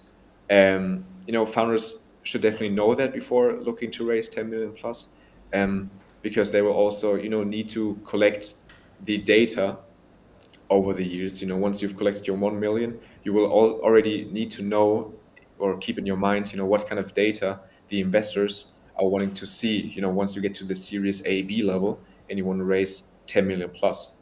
[0.50, 5.10] Um, you know, founders should definitely know that before looking to raise 10 million plus,
[5.54, 5.90] um,
[6.22, 8.56] because they will also you know need to collect
[9.06, 9.78] the data
[10.70, 11.42] over the years.
[11.42, 15.14] You know, once you've collected your 1 million, you will all already need to know
[15.58, 18.68] or keep in your mind, you know, what kind of data the investors
[18.98, 22.00] are wanting to see, you know, once you get to the series A, B level
[22.30, 24.18] and you want to raise 10 million plus.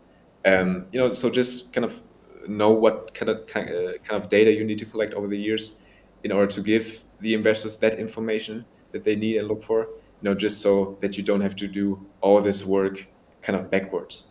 [0.45, 2.01] Um, you know, so just kind of
[2.47, 3.70] know what kind of kind
[4.12, 5.80] of data you need to collect over the years
[6.24, 9.82] in order to give the investors that information that they need and look for,
[10.21, 13.07] you know, just so that you don't have to do all this work
[13.41, 14.26] kind of backwards.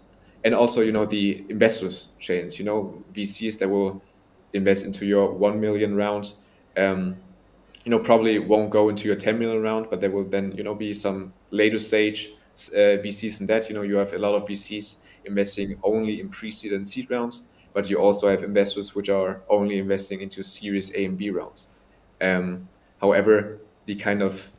[0.45, 4.03] And also, you know, the investors chains, you know, VCs that will
[4.53, 6.33] invest into your 1 million round
[6.77, 7.17] um,
[7.85, 10.63] you know, probably won't go into your 10 million round, but there will then, you
[10.63, 12.33] know, be some later stage
[12.75, 13.69] uh, VCs in that.
[13.69, 17.49] You know, you have a lot of VCs investing only in pre-seed and seed rounds,
[17.73, 21.69] but you also have investors which are only investing into Series A and B rounds.
[22.21, 22.69] Um,
[23.03, 24.51] however, the kind of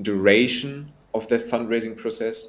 [0.00, 2.48] duration of that fundraising process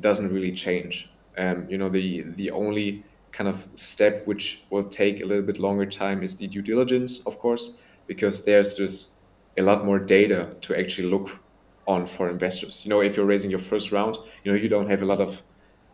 [0.00, 1.10] doesn't really change.
[1.38, 5.58] Um, you know, the the only kind of step which will take a little bit
[5.58, 9.12] longer time is the due diligence, of course, because there's just
[9.56, 11.38] a lot more data to actually look
[11.86, 12.84] on for investors.
[12.84, 15.20] You know, if you're raising your first round, you know, you don't have a lot
[15.20, 15.42] of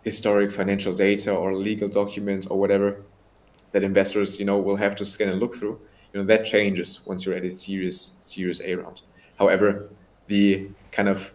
[0.05, 3.03] historic financial data or legal documents or whatever
[3.73, 5.81] that investors, you know, will have to scan and look through.
[6.17, 9.03] You know, that changes once you're at a serious serious A round.
[9.39, 9.91] However,
[10.29, 11.31] the kind of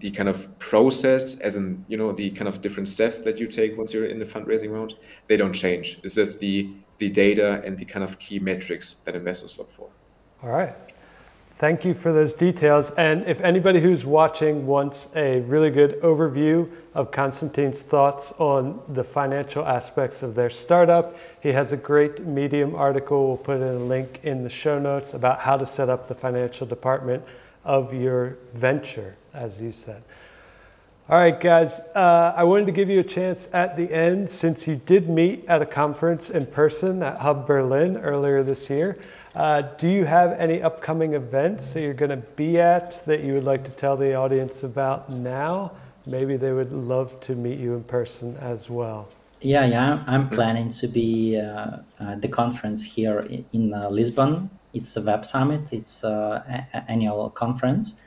[0.00, 3.46] the kind of process as in you know the kind of different steps that you
[3.46, 4.94] take once you're in the fundraising round
[5.26, 9.14] they don't change it's just the the data and the kind of key metrics that
[9.14, 9.88] investors look for.
[10.42, 10.74] All right.
[11.58, 12.90] Thank you for those details.
[12.98, 19.02] And if anybody who's watching wants a really good overview of Konstantin's thoughts on the
[19.02, 23.28] financial aspects of their startup, he has a great Medium article.
[23.28, 26.14] We'll put in a link in the show notes about how to set up the
[26.14, 27.24] financial department
[27.64, 30.02] of your venture, as you said.
[31.08, 34.68] All right, guys, uh, I wanted to give you a chance at the end since
[34.68, 38.98] you did meet at a conference in person at Hub Berlin earlier this year.
[39.36, 43.34] Uh, do you have any upcoming events that you're going to be at that you
[43.34, 45.70] would like to tell the audience about now?
[46.06, 49.08] Maybe they would love to meet you in person as well.
[49.42, 54.48] Yeah, yeah, I'm planning to be uh, at the conference here in uh, Lisbon.
[54.72, 58.00] It's a web summit, it's an annual conference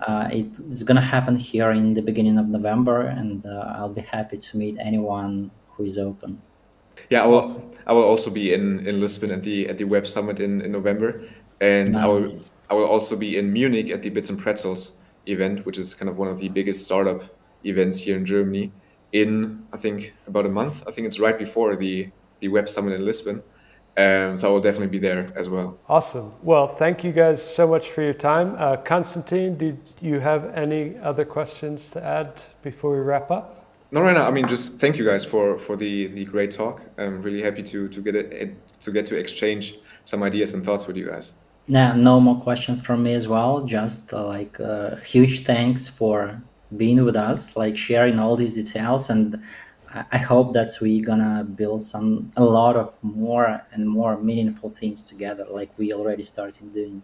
[0.00, 4.02] uh, it's going to happen here in the beginning of November, and uh, I'll be
[4.02, 6.42] happy to meet anyone who is open.
[7.10, 7.38] Yeah, I will.
[7.38, 7.62] Awesome.
[7.86, 10.72] I will also be in, in Lisbon at the at the Web Summit in, in
[10.72, 11.22] November,
[11.60, 12.04] and nice.
[12.04, 12.26] I will
[12.70, 14.92] I will also be in Munich at the Bits and Pretzels
[15.26, 17.22] event, which is kind of one of the biggest startup
[17.64, 18.72] events here in Germany.
[19.12, 20.82] In I think about a month.
[20.86, 23.42] I think it's right before the the Web Summit in Lisbon.
[23.98, 25.78] Um, so I will definitely be there as well.
[25.88, 26.34] Awesome.
[26.42, 28.54] Well, thank you guys so much for your time.
[28.58, 33.65] Uh, Konstantin, did you have any other questions to add before we wrap up?
[33.96, 34.28] No, right now.
[34.28, 36.82] I mean, just thank you guys for for the the great talk.
[36.98, 39.74] I'm really happy to to get it to get to exchange
[40.04, 41.32] some ideas and thoughts with you guys.
[41.66, 43.64] Now, no more questions from me as well.
[43.64, 46.38] Just uh, like uh, huge thanks for
[46.76, 49.42] being with us, like sharing all these details and
[50.12, 55.08] I hope that we're gonna build some a lot of more and more meaningful things
[55.08, 57.02] together, like we already started doing.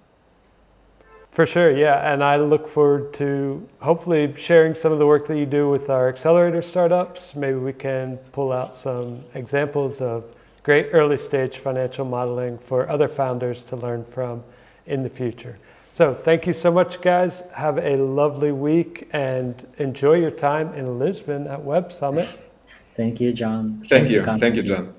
[1.33, 5.39] For sure, yeah, and I look forward to hopefully sharing some of the work that
[5.39, 7.35] you do with our accelerator startups.
[7.35, 10.25] Maybe we can pull out some examples of
[10.63, 14.45] great early stage financial modeling for other founders to learn from
[14.87, 15.59] in the future.
[15.95, 17.43] So, thank you so much, guys.
[17.55, 22.29] Have a lovely week and enjoy your time in Lisbon at Web Summit.
[22.95, 23.79] Thank you, John.
[23.89, 24.25] Thank, Thank you.
[24.39, 24.95] Thank you, John.